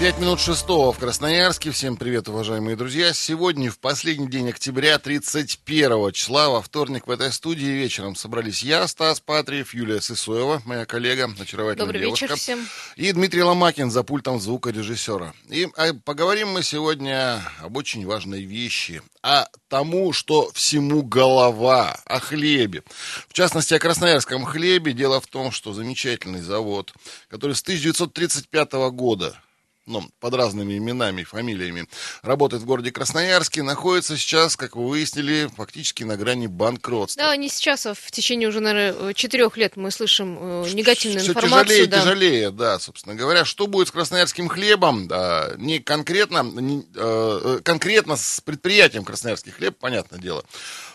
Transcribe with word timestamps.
Пять 0.00 0.18
минут 0.18 0.40
шестого 0.40 0.94
в 0.94 0.98
Красноярске. 0.98 1.70
Всем 1.72 1.98
привет, 1.98 2.26
уважаемые 2.26 2.74
друзья. 2.74 3.12
Сегодня, 3.12 3.70
в 3.70 3.78
последний 3.78 4.28
день 4.28 4.48
октября, 4.48 4.98
31 4.98 6.12
числа, 6.12 6.48
во 6.48 6.62
вторник 6.62 7.06
в 7.06 7.10
этой 7.10 7.30
студии 7.30 7.66
вечером 7.66 8.16
собрались 8.16 8.62
я, 8.62 8.88
Стас 8.88 9.20
Патриев, 9.20 9.74
Юлия 9.74 10.00
Сысоева, 10.00 10.62
моя 10.64 10.86
коллега, 10.86 11.30
очаровательная 11.38 11.86
Добрый 11.86 12.00
девушка. 12.00 12.24
вечер 12.24 12.36
всем. 12.36 12.66
И 12.96 13.12
Дмитрий 13.12 13.42
Ломакин 13.42 13.90
за 13.90 14.02
пультом 14.02 14.40
звукорежиссера. 14.40 15.34
И 15.50 15.68
а, 15.76 15.92
поговорим 15.92 16.48
мы 16.48 16.62
сегодня 16.62 17.42
об 17.60 17.76
очень 17.76 18.06
важной 18.06 18.40
вещи. 18.40 19.02
О 19.20 19.44
тому, 19.68 20.14
что 20.14 20.50
всему 20.54 21.02
голова, 21.02 22.00
о 22.06 22.20
хлебе. 22.20 22.84
В 23.28 23.34
частности, 23.34 23.74
о 23.74 23.78
красноярском 23.78 24.46
хлебе. 24.46 24.94
Дело 24.94 25.20
в 25.20 25.26
том, 25.26 25.52
что 25.52 25.74
замечательный 25.74 26.40
завод, 26.40 26.94
который 27.28 27.54
с 27.54 27.60
1935 27.60 28.72
года 28.92 29.36
ну, 29.86 30.08
под 30.20 30.34
разными 30.34 30.76
именами 30.76 31.22
и 31.22 31.24
фамилиями, 31.24 31.86
работает 32.22 32.62
в 32.62 32.66
городе 32.66 32.92
Красноярске, 32.92 33.62
находится 33.62 34.16
сейчас, 34.16 34.56
как 34.56 34.76
вы 34.76 34.88
выяснили, 34.88 35.50
фактически 35.56 36.04
на 36.04 36.16
грани 36.16 36.46
банкротства. 36.46 37.22
Да, 37.22 37.36
не 37.36 37.48
сейчас, 37.48 37.86
а 37.86 37.94
в 37.94 38.10
течение 38.10 38.48
уже, 38.48 38.60
наверное, 38.60 39.14
четырех 39.14 39.56
лет 39.56 39.76
мы 39.76 39.90
слышим 39.90 40.38
э, 40.40 40.70
негативную 40.72 41.20
Все 41.22 41.32
информацию. 41.32 41.66
тяжелее 41.66 41.86
да. 41.86 42.00
тяжелее, 42.00 42.50
да, 42.50 42.78
собственно 42.78 43.14
говоря. 43.14 43.44
Что 43.44 43.66
будет 43.66 43.88
с 43.88 43.90
красноярским 43.90 44.48
хлебом? 44.48 45.08
Да, 45.08 45.52
не 45.56 45.80
конкретно, 45.80 46.42
не, 46.42 46.84
э, 46.94 47.60
конкретно 47.64 48.16
с 48.16 48.40
предприятием 48.40 49.04
красноярский 49.04 49.52
хлеб, 49.52 49.76
понятное 49.78 50.20
дело. 50.20 50.44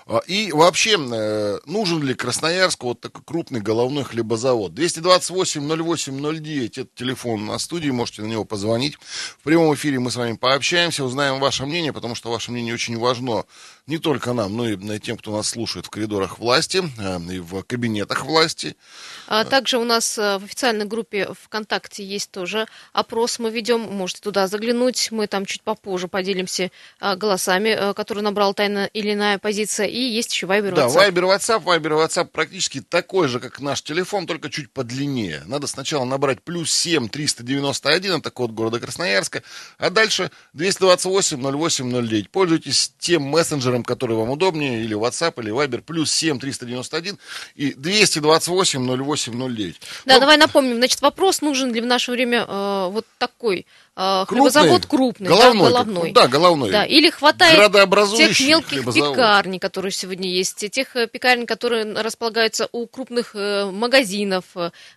А, 0.08 0.22
И 0.28 0.52
вообще, 0.52 1.00
э, 1.00 1.58
нужен 1.66 2.04
ли 2.04 2.14
Красноярску 2.14 2.90
вот 2.90 3.02
такой 3.02 3.24
крупный 3.26 3.60
головной 3.60 4.04
хлебозавод? 4.04 4.72
228-08-09, 4.74 6.82
это 6.82 6.88
телефон 6.94 7.48
на 7.48 7.58
студии, 7.58 7.90
можете 7.90 8.22
на 8.22 8.28
него 8.28 8.46
позвонить. 8.46 9.00
В 9.00 9.44
прямом 9.44 9.74
эфире 9.74 10.00
мы 10.00 10.12
с 10.12 10.16
вами 10.16 10.34
пообщаемся, 10.34 11.04
узнаем 11.04 11.40
ваше 11.40 11.66
мнение, 11.66 11.92
потому 11.92 12.14
что 12.14 12.30
ваше 12.30 12.52
мнение 12.52 12.76
очень 12.76 13.00
важно 13.00 13.46
не 13.88 13.98
только 13.98 14.34
нам, 14.34 14.56
но 14.56 14.70
и 14.70 15.00
тем, 15.00 15.18
кто 15.18 15.32
нас 15.32 15.50
слушает 15.50 15.88
в 15.88 15.90
коридорах 15.90 16.38
власти 16.38 16.84
э, 17.00 17.20
и 17.34 17.40
в 17.40 17.64
кабинетах 17.64 18.26
власти. 18.26 18.76
А 19.28 19.44
также 19.44 19.80
у 19.80 19.86
нас 19.86 20.20
э, 20.20 20.38
в 20.38 20.44
официальной 20.44 20.86
группе 20.86 21.30
ВКонтакте 21.46 22.06
есть 22.06 22.30
тоже 22.30 22.68
опрос, 22.94 23.40
мы 23.40 23.50
ведем, 23.50 23.82
можете 23.82 24.22
туда 24.22 24.46
заглянуть, 24.46 25.12
мы 25.12 25.26
там 25.26 25.48
чуть 25.48 25.64
попозже 25.64 26.08
поделимся 26.08 26.70
голосами, 27.02 27.94
которые 27.96 28.24
набрала 28.24 28.54
тайна 28.54 28.86
или 28.94 29.14
иная 29.14 29.40
позиция, 29.40 29.95
и 29.96 30.10
есть 30.10 30.34
еще 30.34 30.46
Да, 30.46 30.88
WhatsApp. 30.88 30.94
Вайбер, 30.94 31.24
WhatsApp, 31.24 31.60
Вайбер, 31.64 31.94
WhatsApp 31.94 32.26
практически 32.26 32.82
такой 32.82 33.30
же, 33.30 33.40
как 33.40 33.62
наш 33.62 33.82
телефон, 33.82 34.28
только 34.28 34.50
чуть 34.50 34.70
подлиннее. 34.70 35.44
Надо 35.46 35.68
сначала 35.68 36.04
набрать 36.04 36.42
плюс 36.42 36.70
7 36.74 37.08
391, 37.08 38.20
это 38.20 38.30
код 38.30 38.52
города 38.52 38.82
Красноярска, 38.82 39.42
а 39.78 39.90
дальше 39.90 40.32
228 40.52 41.42
08 41.42 42.08
09. 42.08 42.30
Пользуйтесь 42.30 42.92
тем 43.00 43.24
мессенджером, 43.24 43.86
который 43.86 44.18
вам 44.18 44.32
удобнее, 44.32 44.84
или 44.84 44.98
WhatsApp, 44.98 45.42
или 45.42 45.52
Вайбер, 45.52 45.82
плюс 45.82 46.12
7 46.12 46.40
391 46.40 47.18
и 47.56 47.74
228 47.74 48.86
08 48.86 49.32
09. 49.34 49.82
Да, 50.06 50.16
Ну, 50.16 50.20
давай 50.20 50.36
напомним, 50.36 50.76
значит, 50.76 51.02
вопрос, 51.02 51.40
нужен 51.40 51.74
ли 51.74 51.80
в 51.80 51.86
наше 51.86 52.12
время 52.12 52.46
э, 52.46 52.90
вот 52.92 53.06
такой 53.18 53.66
Крупный, 53.96 54.26
хлебозавод 54.26 54.86
крупный, 54.88 55.30
головной, 55.30 55.64
да, 55.72 55.72
головной. 55.84 56.12
да, 56.12 56.28
головной. 56.28 56.72
Да, 56.72 56.84
или 56.86 57.10
хватает 57.10 57.72
тех 58.18 58.40
мелких 58.42 58.68
хлебозавод. 58.68 59.14
пекарней, 59.14 59.58
которые 59.60 59.94
сегодня 59.94 60.30
есть, 60.30 60.70
тех 60.70 60.96
э, 60.98 61.08
пекарен, 61.08 61.46
которые 61.46 61.86
располагаются 61.94 62.68
у 62.74 62.88
крупных 62.88 63.32
э, 63.36 63.72
магазинов, 63.72 64.44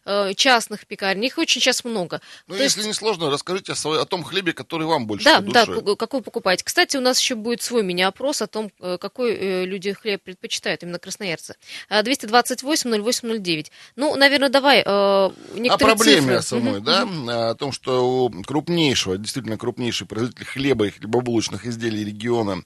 э, 0.05 0.35
частных 0.35 0.85
пекарен. 0.89 1.21
Их 1.23 1.39
очень 1.39 1.61
сейчас 1.61 1.85
много. 1.85 2.21
Ну, 2.49 2.57
То 2.57 2.63
если 2.63 2.81
есть- 2.81 2.89
не 2.89 2.93
сложно, 2.95 3.31
расскажите 3.31 3.73
о, 3.73 3.75
своей- 3.77 4.03
о 4.03 4.05
том 4.05 4.25
хлебе, 4.25 4.53
который 4.53 4.89
вам 4.89 5.07
больше 5.07 5.25
да, 5.27 5.41
по 5.43 5.53
да, 5.53 5.65
душе. 5.67 5.81
к- 5.81 5.97
какой 5.97 6.21
покупаете. 6.23 6.65
Кстати, 6.65 6.97
у 6.97 7.01
нас 7.01 7.21
еще 7.21 7.37
будет 7.37 7.63
свой 7.63 7.85
мини-опрос 7.85 8.43
о 8.43 8.49
том, 8.49 8.73
э, 8.81 8.99
какой 9.01 9.33
э, 9.37 9.65
люди 9.65 9.93
хлеб 9.93 10.23
предпочитают, 10.25 10.83
именно 10.83 10.99
красноярцы. 10.99 11.55
А, 11.89 12.03
228-08-09. 12.03 13.71
Ну, 13.97 14.17
наверное, 14.17 14.49
давай 14.49 14.81
э, 14.81 14.85
О 14.87 15.33
некоторые 15.55 15.97
проблеме 15.97 16.21
цифры. 16.41 16.43
самой, 16.43 16.81
Мгм, 16.81 17.27
да, 17.27 17.51
о 17.51 17.55
том, 17.55 17.73
что 17.73 18.25
у 18.25 18.43
крупнейшего, 18.89 19.19
действительно 19.19 19.59
крупнейший 19.59 20.07
производитель 20.07 20.47
хлеба 20.47 20.87
и 20.87 20.91
хлебобулочных 20.91 21.67
изделий 21.67 22.05
региона 22.05 22.63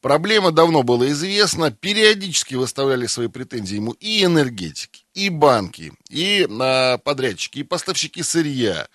проблема 0.00 0.50
давно 0.50 0.82
была 0.82 1.08
известна, 1.10 1.70
периодически 1.70 2.54
выставляли 2.54 3.06
свои 3.06 3.28
претензии 3.28 3.76
ему 3.76 3.92
и 3.92 4.24
энергетики, 4.24 5.04
и 5.14 5.28
банки, 5.28 5.92
и 6.08 6.46
а, 6.48 6.98
подрядчики, 6.98 7.60
и 7.60 7.64
поставщики 7.64 8.22
сырья. 8.22 8.88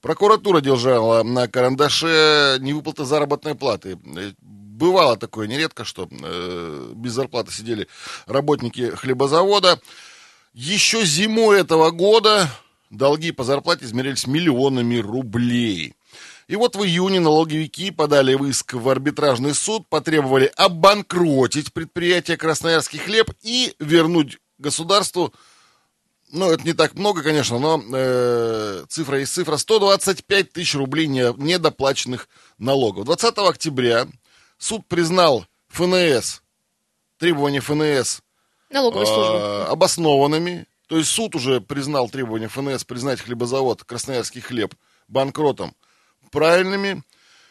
Прокуратура 0.00 0.60
держала 0.60 1.22
на 1.24 1.48
карандаше 1.48 2.58
невыплаты 2.60 3.04
заработной 3.04 3.54
платы. 3.54 3.98
Э, 4.16 4.32
Бывало 4.40 5.18
такое 5.18 5.46
нередко, 5.46 5.84
что 5.84 6.08
э, 6.10 6.92
без 6.96 7.12
зарплаты 7.12 7.52
сидели 7.52 7.86
работники 8.26 8.90
хлебозавода. 8.96 9.78
Еще 10.54 11.04
зимой 11.04 11.60
этого 11.60 11.90
года 11.90 12.48
долги 12.88 13.30
по 13.30 13.44
зарплате 13.44 13.84
измерялись 13.84 14.26
миллионами 14.26 14.96
рублей. 14.96 15.94
И 16.50 16.56
вот 16.56 16.74
в 16.74 16.82
июне 16.82 17.20
налоговики 17.20 17.92
подали 17.92 18.34
в 18.34 18.44
иск 18.44 18.74
в 18.74 18.88
арбитражный 18.88 19.54
суд, 19.54 19.88
потребовали 19.88 20.50
обанкротить 20.56 21.72
предприятие 21.72 22.36
«Красноярский 22.36 22.98
хлеб» 22.98 23.30
и 23.40 23.72
вернуть 23.78 24.38
государству, 24.58 25.32
ну, 26.32 26.50
это 26.50 26.64
не 26.64 26.72
так 26.72 26.94
много, 26.94 27.22
конечно, 27.22 27.60
но 27.60 27.80
э, 27.94 28.84
цифра 28.88 29.20
есть 29.20 29.32
цифра, 29.32 29.58
125 29.58 30.52
тысяч 30.52 30.74
рублей 30.74 31.06
не- 31.06 31.32
недоплаченных 31.36 32.28
налогов. 32.58 33.04
20 33.04 33.38
октября 33.38 34.08
суд 34.58 34.84
признал 34.88 35.46
ФНС, 35.68 36.42
требования 37.18 37.60
ФНС 37.60 38.22
Налоговой 38.70 39.06
э, 39.06 39.64
обоснованными. 39.66 40.66
То 40.88 40.98
есть 40.98 41.10
суд 41.10 41.36
уже 41.36 41.60
признал 41.60 42.08
требования 42.08 42.48
ФНС 42.48 42.82
признать 42.82 43.20
хлебозавод 43.20 43.84
Красноярский 43.84 44.40
хлеб 44.40 44.74
банкротом 45.06 45.76
правильными. 46.30 47.02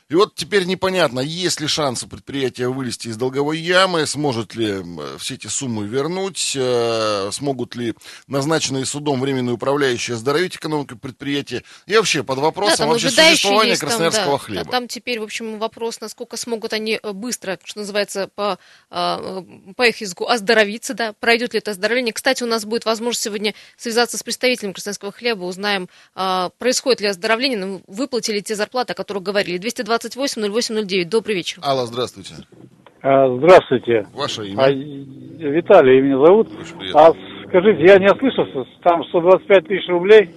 И 0.09 0.15
вот 0.15 0.33
теперь 0.33 0.65
непонятно, 0.65 1.19
есть 1.19 1.61
ли 1.61 1.67
шанс 1.67 2.01
у 2.01 2.07
предприятия 2.07 2.67
вылезти 2.67 3.09
из 3.09 3.17
долговой 3.17 3.59
ямы, 3.59 4.07
сможет 4.07 4.55
ли 4.55 4.83
все 5.19 5.35
эти 5.35 5.45
суммы 5.45 5.85
вернуть, 5.85 6.53
э, 6.55 7.29
смогут 7.31 7.75
ли 7.75 7.93
назначенные 8.25 8.87
судом 8.87 9.21
временные 9.21 9.53
управляющие 9.53 10.15
оздоровить 10.15 10.55
экономику 10.55 10.97
предприятия. 10.97 11.63
И 11.85 11.95
вообще 11.95 12.23
под 12.23 12.37
Да, 12.37 12.41
вопросом 12.41 12.77
там 12.77 12.89
вообще 12.89 13.11
существования 13.11 13.69
есть, 13.69 13.81
там, 13.81 13.89
красноярского 13.89 14.39
да. 14.39 14.43
хлеба. 14.43 14.71
Там 14.71 14.87
теперь, 14.87 15.19
в 15.19 15.23
общем, 15.23 15.59
вопрос, 15.59 16.01
насколько 16.01 16.37
смогут 16.37 16.73
они 16.73 16.99
э, 17.01 17.11
быстро, 17.11 17.59
что 17.63 17.81
называется, 17.81 18.31
по, 18.33 18.57
а, 18.89 19.45
по 19.75 19.83
их 19.83 20.01
языку 20.01 20.25
оздоровиться, 20.25 20.95
да, 20.95 21.13
пройдет 21.19 21.53
ли 21.53 21.59
это 21.59 21.69
оздоровление. 21.69 22.13
Кстати, 22.13 22.41
у 22.41 22.47
нас 22.47 22.65
будет 22.65 22.85
возможность 22.85 23.21
сегодня 23.21 23.53
связаться 23.77 24.17
с 24.17 24.23
представителем 24.23 24.73
красноярского 24.73 25.11
хлеба, 25.11 25.43
узнаем, 25.43 25.87
а, 26.15 26.49
происходит 26.57 27.01
ли 27.01 27.07
оздоровление, 27.07 27.59
ну, 27.59 27.83
выплатили 27.85 28.39
те 28.39 28.55
зарплаты, 28.55 28.93
о 28.93 28.95
которых 28.95 29.21
говорили. 29.21 29.59
228-08-09. 30.03 31.05
Добрый 31.05 31.35
вечер. 31.35 31.59
Алла, 31.63 31.85
здравствуйте. 31.85 32.35
А, 33.01 33.27
Здравствуйте. 33.37 34.07
Ваше 34.13 34.47
имя? 34.47 34.63
А, 34.63 34.69
Виталий 34.71 36.01
меня 36.01 36.17
зовут. 36.25 36.49
А 36.93 37.11
скажите, 37.47 37.83
я 37.85 37.97
не 37.97 38.07
ослышался, 38.11 38.69
там 38.83 39.03
125 39.05 39.67
тысяч 39.67 39.87
рублей. 39.87 40.29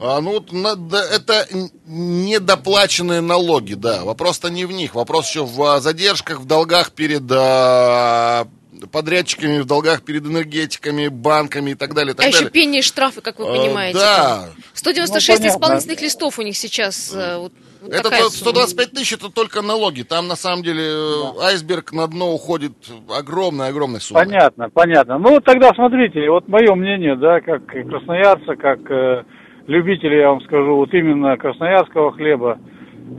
А, 0.00 0.20
ну, 0.20 0.32
вот 0.32 0.50
на- 0.52 0.74
да, 0.74 1.00
это 1.14 1.46
недоплаченные 1.86 3.20
налоги, 3.20 3.74
да. 3.74 4.04
Вопрос-то 4.04 4.48
не 4.50 4.64
в 4.64 4.72
них. 4.72 4.96
Вопрос 4.96 5.28
еще 5.28 5.44
в 5.44 5.62
а, 5.62 5.80
задержках, 5.80 6.40
в 6.40 6.46
долгах 6.46 6.90
перед 6.90 7.22
а, 7.30 8.48
подрядчиками, 8.90 9.60
в 9.60 9.66
долгах 9.66 10.02
перед 10.02 10.26
энергетиками, 10.26 11.06
банками 11.06 11.70
и 11.70 11.74
так 11.76 11.94
далее. 11.94 12.14
и 12.14 12.16
Так 12.16 12.26
А 12.26 12.28
еще 12.30 12.38
далее. 12.38 12.50
пени 12.50 12.78
и 12.80 12.82
штрафы, 12.82 13.20
как 13.20 13.38
вы 13.38 13.44
Э, 13.46 13.56
понимаете. 13.62 13.98
да. 14.00 14.48
196 14.74 15.38
Ну, 15.38 15.44
понятно. 15.44 15.60
исполнительных 15.60 16.00
листов 16.02 16.38
у 16.40 16.42
них 16.42 16.56
сейчас. 16.56 17.12
э, 17.14 17.36
вот 17.38 17.52
Это 17.88 18.04
такая 18.04 18.22
то- 18.22 18.30
сумма. 18.30 18.50
125 18.52 18.90
тысяч 18.92 19.12
это 19.14 19.32
только 19.32 19.62
налоги. 19.62 20.02
Там 20.02 20.28
на 20.28 20.36
самом 20.36 20.62
деле 20.62 20.82
э, 20.82 21.42
айсберг 21.42 21.92
на 21.92 22.06
дно 22.06 22.32
уходит 22.32 22.72
огромная-огромная 23.08 24.00
сумма. 24.00 24.20
Понятно, 24.20 24.70
понятно. 24.70 25.18
Ну, 25.18 25.30
вот 25.30 25.44
тогда 25.44 25.70
смотрите, 25.74 26.28
вот 26.30 26.48
мое 26.48 26.74
мнение, 26.74 27.16
да, 27.16 27.40
как 27.40 27.66
красноярца, 27.66 28.56
как 28.56 28.78
э, 28.90 29.24
любителя, 29.66 30.20
я 30.20 30.28
вам 30.30 30.40
скажу, 30.42 30.76
вот 30.76 30.92
именно 30.94 31.36
красноярского 31.36 32.12
хлеба 32.12 32.58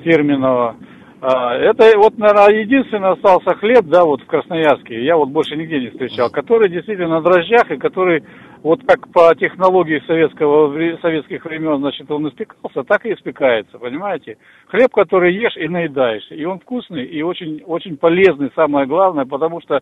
фирменного. 0.03 0.75
А, 1.21 1.55
это 1.55 1.97
вот, 1.97 2.17
наверное, 2.17 2.61
единственный 2.63 3.11
остался 3.13 3.55
хлеб, 3.55 3.85
да, 3.85 4.03
вот 4.03 4.21
в 4.21 4.25
Красноярске, 4.25 5.05
я 5.05 5.15
вот 5.15 5.29
больше 5.29 5.55
нигде 5.55 5.79
не 5.79 5.89
встречал, 5.89 6.29
который 6.29 6.69
действительно 6.69 7.19
на 7.19 7.21
дрожжах 7.21 7.71
и 7.71 7.77
который 7.77 8.25
вот 8.63 8.79
как 8.87 9.11
по 9.11 9.35
технологии 9.35 10.01
советского, 10.07 10.73
советских 11.01 11.43
времен, 11.43 11.79
значит, 11.79 12.09
он 12.09 12.29
испекался, 12.29 12.83
так 12.83 13.05
и 13.05 13.13
испекается, 13.13 13.77
понимаете? 13.77 14.37
Хлеб, 14.67 14.89
который 14.91 15.35
ешь 15.35 15.57
и 15.57 15.67
наедаешься, 15.67 16.33
и 16.33 16.45
он 16.45 16.59
вкусный, 16.59 17.03
и 17.03 17.21
очень, 17.21 17.61
очень 17.65 17.97
полезный, 17.97 18.51
самое 18.55 18.87
главное, 18.87 19.25
потому 19.25 19.61
что 19.61 19.81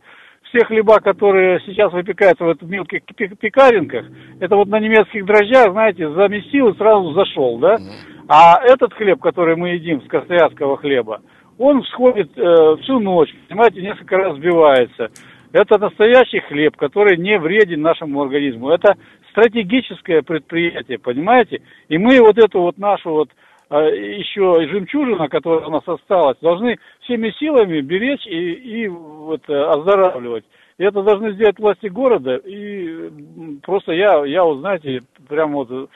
все 0.49 0.65
хлеба, 0.65 0.99
которые 0.99 1.61
сейчас 1.65 1.93
выпекаются 1.93 2.43
в 2.43 2.49
этих 2.49 2.63
мелких 2.63 3.01
пекаренках, 3.05 4.05
это 4.39 4.55
вот 4.55 4.67
на 4.67 4.79
немецких 4.79 5.25
дрожжах, 5.25 5.71
знаете, 5.71 6.09
замесил 6.09 6.69
и 6.69 6.77
сразу 6.77 7.13
зашел, 7.13 7.59
да? 7.59 7.77
А 8.27 8.59
этот 8.63 8.93
хлеб, 8.93 9.21
который 9.21 9.55
мы 9.55 9.69
едим 9.69 10.01
с 10.01 10.07
красноярского 10.07 10.77
хлеба, 10.77 11.21
он 11.59 11.83
всходит 11.83 12.31
э, 12.35 12.75
всю 12.81 12.99
ночь, 12.99 13.29
понимаете, 13.47 13.81
несколько 13.81 14.17
раз 14.17 14.37
сбивается. 14.37 15.11
Это 15.53 15.77
настоящий 15.77 16.39
хлеб, 16.39 16.77
который 16.77 17.17
не 17.17 17.37
вреден 17.37 17.81
нашему 17.81 18.21
организму. 18.21 18.69
Это 18.69 18.95
стратегическое 19.31 20.21
предприятие, 20.21 20.97
понимаете? 20.97 21.61
И 21.89 21.97
мы 21.97 22.19
вот 22.21 22.37
эту 22.37 22.61
вот 22.61 22.77
нашу 22.77 23.09
вот 23.09 23.29
э, 23.69 23.75
еще 24.17 24.67
жемчужина, 24.69 25.27
которая 25.27 25.67
у 25.67 25.71
нас 25.71 25.83
осталась, 25.85 26.37
должны 26.41 26.77
всеми 27.01 27.31
силами 27.37 27.81
беречь 27.81 28.25
и, 28.25 28.51
и 28.51 28.87
вот, 28.87 29.41
э, 29.49 29.53
оздоравливать. 29.53 30.45
И 30.77 30.83
это 30.83 31.03
должны 31.03 31.33
сделать 31.33 31.59
власти 31.59 31.87
города. 31.87 32.37
И 32.37 33.09
просто 33.61 33.91
я, 33.91 34.25
я 34.25 34.43
вот, 34.43 34.59
знаете, 34.59 35.01
прямо 35.27 35.63
вот 35.63 35.89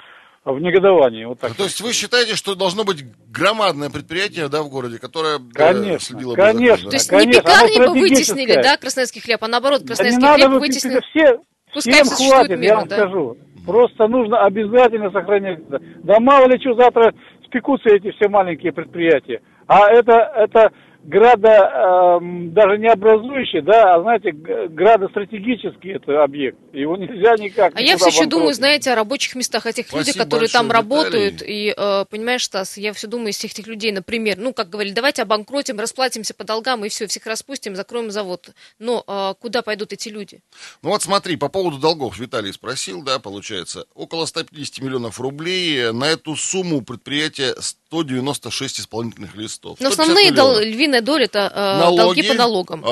в 0.52 0.60
негодовании. 0.60 1.26
Вот 1.26 1.40
так. 1.40 1.52
Ну, 1.52 1.56
то 1.56 1.64
есть 1.64 1.82
вы 1.82 1.92
считаете, 1.92 2.36
что 2.36 2.56
должно 2.56 2.84
быть 2.84 3.04
громадное 3.32 3.90
предприятие 3.90 4.48
да, 4.48 4.62
в 4.62 4.70
городе, 4.70 5.00
которое 5.00 5.40
конечно, 5.54 6.00
следило 6.00 6.36
конечно, 6.36 6.86
за 6.86 6.90
То 6.90 6.96
есть 6.96 7.10
конечно, 7.10 7.28
не 7.28 7.34
пекарни 7.34 7.78
бы 7.80 8.00
вытеснили, 8.00 8.62
да, 8.62 8.78
красноярский 8.78 9.22
хлеб, 9.22 9.44
а 9.44 9.48
наоборот, 9.48 9.84
красноярский 9.86 10.22
да 10.22 10.28
не 10.30 10.36
хлеб 10.36 10.48
надо 10.50 10.60
вытеснили. 10.60 11.02
Все, 11.10 11.40
Пускай 11.74 12.04
всем 12.04 12.30
хватит, 12.30 12.52
мимо, 12.52 12.64
я 12.64 12.76
вам 12.78 12.88
да. 12.88 12.96
скажу. 12.96 13.38
Просто 13.66 14.08
нужно 14.08 14.46
обязательно 14.46 15.10
сохранять. 15.10 15.60
Да 16.04 16.20
мало 16.20 16.48
ли 16.48 16.60
что 16.62 16.76
завтра 16.76 17.14
спекутся 17.46 17.90
эти 17.90 18.12
все 18.12 18.30
маленькие 18.30 18.72
предприятия. 18.72 19.42
А 19.68 19.90
это, 19.90 20.14
это 20.36 20.72
града 21.08 22.18
эм, 22.20 22.54
даже 22.54 22.78
не 22.78 22.88
образующий, 22.88 23.62
да, 23.62 23.96
а 23.96 24.02
знаете, 24.02 24.32
градостратегический 24.32 25.96
это 25.96 26.24
объект. 26.24 26.58
Его 26.74 26.98
нельзя 26.98 27.36
никак. 27.36 27.74
А 27.76 27.82
я 27.82 27.98
все 27.98 28.08
еще 28.08 28.26
думаю, 28.26 28.54
знаете, 28.54 28.92
о 28.92 28.96
рабочих 28.96 29.36
местах, 29.36 29.66
о 29.66 29.72
тех 29.72 29.88
Спасибо 29.88 30.00
людях, 30.00 30.24
которые 30.24 30.50
там 30.50 30.68
большое, 30.68 30.84
работают. 30.84 31.34
Виталий. 31.36 31.68
И, 31.68 31.74
э, 31.78 32.06
понимаешь, 32.10 32.44
Стас, 32.44 32.78
я 32.78 32.94
все 32.94 33.08
думаю 33.08 33.30
из 33.30 33.38
всех 33.38 33.52
этих 33.52 33.68
людей, 33.68 33.92
например, 33.92 34.38
ну, 34.38 34.54
как 34.54 34.70
говорили, 34.70 34.94
давайте 34.94 35.22
обанкротим, 35.22 35.80
расплатимся 35.80 36.34
по 36.34 36.44
долгам 36.44 36.84
и 36.86 36.90
все, 36.90 37.08
всех 37.08 37.26
распустим, 37.28 37.76
закроем 37.76 38.10
завод. 38.10 38.50
Но 38.80 39.04
э, 39.08 39.34
куда 39.40 39.62
пойдут 39.62 39.94
эти 39.94 40.10
люди? 40.10 40.42
Ну 40.82 40.90
вот 40.90 41.04
смотри, 41.04 41.36
по 41.36 41.50
поводу 41.50 41.78
долгов 41.78 42.18
Виталий 42.18 42.52
спросил, 42.52 43.04
да, 43.04 43.20
получается, 43.20 43.86
около 43.94 44.26
150 44.26 44.84
миллионов 44.84 45.20
рублей. 45.20 45.92
На 45.92 46.06
эту 46.06 46.36
сумму 46.36 46.82
предприятия 46.82 47.56
196 47.60 48.82
исполнительных 48.82 49.36
листов. 49.36 49.78
Но 49.80 49.92
150 49.92 50.00
основные 50.00 50.32
дол- 50.32 50.60
миллионов. 50.60 50.76
Львиная 50.96 51.02
доля 51.02 51.26
это 51.26 51.52
э, 51.54 51.96
долги 51.96 52.24
по 52.24 52.34
налогам. 52.34 52.84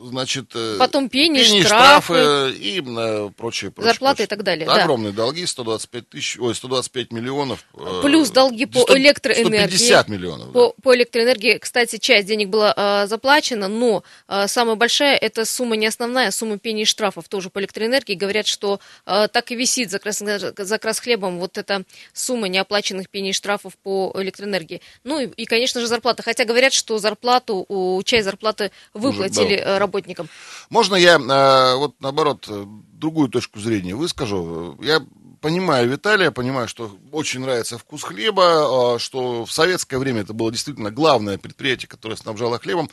А, 0.00 0.04
значит, 0.06 0.52
э, 0.54 0.76
Потом 0.78 1.08
пени, 1.08 1.42
пени, 1.42 1.62
штрафы. 1.62 2.52
и 2.52 2.80
э, 2.80 3.30
прочее, 3.36 3.70
прочее. 3.70 3.92
Зарплаты 3.92 4.16
прочее. 4.16 4.24
и 4.24 4.28
так 4.28 4.42
далее, 4.42 4.66
да. 4.66 4.82
Огромные 4.82 5.12
долги, 5.12 5.46
125 5.46 6.08
тысяч, 6.08 6.38
ой, 6.38 6.54
125 6.54 7.12
миллионов. 7.12 7.64
э, 7.74 8.00
Плюс 8.02 8.30
долги 8.30 8.66
по 8.66 8.80
100 8.80 8.96
электроэнергии. 8.98 9.76
150 9.76 10.08
миллионов. 10.08 10.46
да. 10.46 10.52
По, 10.52 10.74
по 10.82 10.94
электроэнергии, 10.94 11.58
кстати, 11.58 11.98
часть 11.98 12.26
денег 12.26 12.48
была 12.48 12.74
э, 12.76 13.06
заплачена, 13.06 13.68
но 13.68 14.02
э, 14.28 14.46
самая 14.48 14.76
большая 14.76 15.16
это 15.16 15.44
сумма 15.44 15.76
не 15.76 15.86
основная, 15.86 16.28
а 16.28 16.32
сумма 16.32 16.58
пений 16.58 16.82
и 16.82 16.84
штрафов 16.84 17.28
тоже 17.28 17.50
по 17.50 17.58
электроэнергии. 17.60 18.14
Говорят, 18.14 18.46
что 18.46 18.80
э, 19.06 19.28
так 19.32 19.50
и 19.50 19.56
висит 19.56 19.90
за, 19.90 19.98
крас, 19.98 20.18
за 20.18 20.78
красхлебом 20.78 21.38
вот 21.38 21.58
эта 21.58 21.84
сумма 22.12 22.48
неоплаченных 22.48 23.08
пений 23.08 23.30
и 23.30 23.32
штрафов 23.32 23.76
по 23.76 24.12
электроэнергии. 24.16 24.80
Ну 25.04 25.20
и, 25.20 25.26
и, 25.26 25.44
конечно 25.46 25.80
же, 25.80 25.86
зарплата. 25.86 26.22
Хотя 26.22 26.44
говорят, 26.44 26.72
что 26.72 26.98
зарплату, 26.98 28.02
часть 28.04 28.24
зарплаты 28.24 28.70
выплатили 28.94 29.56
да. 29.64 29.78
Работникам. 29.88 30.28
Можно 30.70 30.96
я, 30.96 31.16
э, 31.16 31.76
вот 31.76 31.94
наоборот, 32.00 32.46
э, 32.48 32.64
другую 32.92 33.28
точку 33.28 33.58
зрения 33.58 33.94
выскажу? 33.94 34.76
Я 34.82 35.00
понимаю 35.40 35.88
Виталия, 35.88 36.30
понимаю, 36.30 36.68
что 36.68 36.96
очень 37.12 37.40
нравится 37.40 37.78
вкус 37.78 38.02
хлеба, 38.02 38.96
э, 38.96 38.98
что 38.98 39.44
в 39.44 39.52
советское 39.52 39.98
время 39.98 40.22
это 40.22 40.32
было 40.32 40.50
действительно 40.50 40.90
главное 40.90 41.38
предприятие, 41.38 41.88
которое 41.88 42.16
снабжало 42.16 42.58
хлебом 42.58 42.90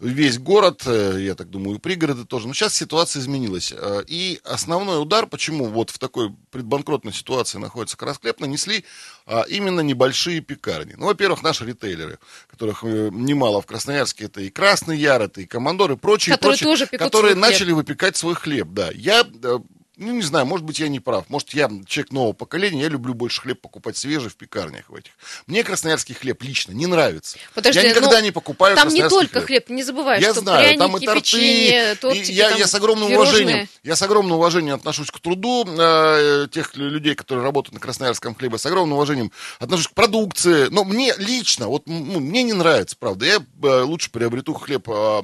весь 0.00 0.38
город, 0.38 0.82
э, 0.86 1.18
я 1.20 1.34
так 1.34 1.50
думаю, 1.50 1.76
и 1.76 1.80
пригороды 1.80 2.24
тоже. 2.24 2.46
Но 2.48 2.54
сейчас 2.54 2.74
ситуация 2.74 3.20
изменилась. 3.20 3.72
Э, 3.76 4.02
И 4.06 4.40
основной 4.44 5.00
удар, 5.00 5.26
почему 5.26 5.66
вот 5.66 5.90
в 5.90 5.98
такой 5.98 6.34
предбанкротной 6.50 7.12
ситуации 7.12 7.58
находится 7.58 7.96
Красхлеб, 7.96 8.40
нанесли 8.40 8.84
а, 9.26 9.42
именно 9.48 9.80
небольшие 9.80 10.40
пекарни. 10.40 10.94
Ну, 10.98 11.06
во-первых, 11.06 11.42
наши 11.42 11.64
ритейлеры, 11.64 12.18
которых 12.50 12.84
э, 12.84 13.08
немало 13.10 13.62
в 13.62 13.66
Красноярске, 13.66 14.26
это 14.26 14.42
и 14.42 14.50
Красный 14.50 14.98
Яр, 14.98 15.22
это 15.22 15.40
и 15.40 15.46
Командор, 15.46 15.92
и 15.92 15.96
прочие, 15.96 16.34
Которые 16.34 16.58
прочие, 16.58 16.86
тоже 16.86 16.86
которые 16.86 17.34
начали 17.34 17.72
выпекать 17.72 18.16
свой 18.16 18.34
хлеб, 18.34 18.68
да. 18.72 18.90
Я, 18.94 19.24
ну, 19.96 20.12
не 20.12 20.22
знаю, 20.22 20.44
может 20.46 20.66
быть, 20.66 20.80
я 20.80 20.88
не 20.88 20.98
прав. 20.98 21.24
Может, 21.28 21.54
я 21.54 21.70
человек 21.86 22.12
нового 22.12 22.32
поколения, 22.32 22.82
я 22.82 22.88
люблю 22.88 23.14
больше 23.14 23.40
хлеб 23.40 23.60
покупать 23.60 23.96
свежий 23.96 24.30
в 24.30 24.36
пекарнях 24.36 24.88
в 24.88 24.94
этих. 24.94 25.12
Мне 25.46 25.62
красноярский 25.62 26.14
хлеб 26.14 26.42
лично 26.42 26.72
не 26.72 26.86
нравится. 26.86 27.38
Подожди, 27.54 27.80
я 27.80 27.90
никогда 27.90 28.18
ну, 28.18 28.24
не 28.24 28.30
покупаю 28.32 28.76
Там 28.76 28.88
не 28.88 29.08
только 29.08 29.40
хлеб, 29.40 29.68
не 29.68 29.82
забывай, 29.82 30.20
я 30.20 30.32
что 30.32 30.40
знаю, 30.40 30.64
пряники, 30.64 30.78
там 30.78 30.96
и 30.96 31.06
торты, 31.06 31.20
печенье, 31.20 31.92
и 31.92 31.96
тортики, 31.96 32.32
я, 32.32 32.50
там 32.50 32.58
я 32.58 32.66
с 32.66 32.74
огромным 32.74 33.08
пирожные. 33.08 33.44
уважением, 33.44 33.68
я 33.84 33.96
с 33.96 34.02
огромным 34.02 34.36
уважением 34.36 34.74
отношусь 34.74 35.10
к 35.10 35.20
труду 35.20 35.64
э, 35.66 36.48
тех 36.50 36.74
людей, 36.76 37.14
которые 37.14 37.44
работают 37.44 37.74
на 37.74 37.80
красноярском 37.80 38.34
хлебе, 38.34 38.58
с 38.58 38.66
огромным 38.66 38.96
уважением 38.96 39.30
отношусь 39.60 39.88
к 39.88 39.94
продукции, 39.94 40.66
но 40.70 40.84
мне 40.84 41.14
лично, 41.18 41.68
вот 41.68 41.84
ну, 41.86 42.20
мне 42.20 42.42
не 42.42 42.52
нравится, 42.52 42.96
правда, 42.98 43.26
я 43.26 43.36
э, 43.36 43.82
лучше 43.82 44.10
приобрету 44.10 44.54
хлеб 44.54 44.88
э, 44.88 45.22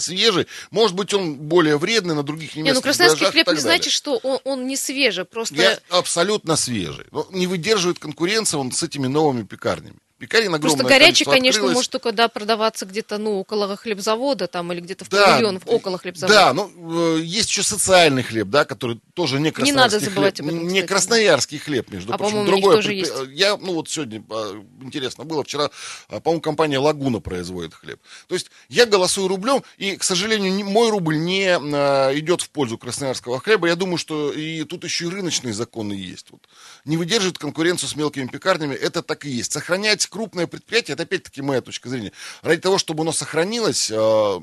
свежий, 0.00 0.46
может 0.70 0.96
быть, 0.96 1.14
он 1.14 1.34
более 1.36 1.78
вредный 1.78 2.14
на 2.14 2.22
других 2.22 2.54
Не, 2.56 2.62
ну 2.62 2.66
немецких 2.66 2.84
красноярский 2.84 3.26
хлеб 3.26 3.46
не 3.46 3.54
далее. 3.54 3.60
значит, 3.62 3.92
что 3.92 4.16
он, 4.16 4.38
он 4.44 4.66
не 4.66 4.76
свежий, 4.76 5.24
просто... 5.24 5.54
Я 5.54 5.78
абсолютно 5.90 6.56
свежий. 6.56 7.06
Но 7.10 7.26
не 7.30 7.46
выдерживает 7.46 7.98
конкуренции 7.98 8.56
он 8.56 8.72
с 8.72 8.82
этими 8.82 9.06
новыми 9.06 9.42
пекарнями. 9.42 9.98
Пекарен 10.18 10.52
огромное 10.52 10.78
Просто 10.78 10.84
горячий, 10.88 11.24
конечно, 11.24 11.58
открылось. 11.60 11.74
может 11.76 11.90
только 11.92 12.10
да, 12.10 12.26
продаваться 12.28 12.86
где-то, 12.86 13.18
ну, 13.18 13.38
около 13.38 13.76
хлебзавода 13.76 14.48
там 14.48 14.72
или 14.72 14.80
где-то 14.80 15.04
в 15.04 15.08
Да, 15.10 15.26
павильонах, 15.34 15.62
около 15.66 15.96
хлебзавода. 15.96 16.34
Да, 16.34 16.52
ну, 16.52 17.16
э, 17.16 17.20
есть 17.22 17.48
еще 17.50 17.62
социальный 17.62 18.24
хлеб, 18.24 18.48
да, 18.48 18.64
который 18.64 19.00
тоже 19.14 19.38
не 19.38 19.52
красноярский 19.52 19.76
надо 19.96 20.00
забывать 20.04 20.36
хлеб. 20.38 20.48
об 20.48 20.54
этом, 20.56 20.62
не 20.66 20.80
кстати. 20.80 20.86
красноярский 20.88 21.58
хлеб, 21.58 21.90
между 21.92 22.12
А, 22.12 22.18
прочим. 22.18 22.46
Другое 22.46 22.76
тоже 22.76 22.94
есть. 22.94 23.12
Я, 23.30 23.56
ну, 23.56 23.74
вот 23.74 23.88
сегодня, 23.88 24.24
а, 24.28 24.60
интересно 24.82 25.24
было, 25.24 25.44
вчера, 25.44 25.70
а, 26.08 26.18
по-моему, 26.18 26.40
компания 26.42 26.78
«Лагуна» 26.78 27.20
производит 27.20 27.74
хлеб. 27.74 28.00
То 28.26 28.34
есть 28.34 28.50
я 28.68 28.86
голосую 28.86 29.28
рублем, 29.28 29.62
и, 29.76 29.96
к 29.96 30.02
сожалению, 30.02 30.52
не- 30.52 30.64
мой 30.64 30.90
рубль 30.90 31.18
не 31.20 31.56
а, 31.56 32.12
идет 32.18 32.42
в 32.42 32.50
пользу 32.50 32.76
красноярского 32.76 33.38
хлеба. 33.38 33.68
Я 33.68 33.76
думаю, 33.76 33.98
что 33.98 34.32
и 34.32 34.64
тут 34.64 34.82
еще 34.82 35.04
и 35.04 35.08
рыночные 35.10 35.54
законы 35.54 35.92
есть. 35.92 36.26
Вот. 36.32 36.40
Не 36.84 36.96
выдерживает 36.96 37.38
конкуренцию 37.38 37.88
с 37.88 37.94
мелкими 37.94 38.26
пекарнями, 38.26 38.74
это 38.74 39.02
так 39.02 39.24
и 39.24 39.30
есть. 39.30 39.52
Сохранять 39.52 40.07
крупное 40.08 40.46
предприятие, 40.46 40.94
это 40.94 41.04
опять-таки 41.04 41.42
моя 41.42 41.60
точка 41.60 41.88
зрения. 41.88 42.12
Ради 42.42 42.60
того, 42.60 42.78
чтобы 42.78 43.02
оно 43.02 43.12
сохранилось, 43.12 43.90
а, 43.92 44.42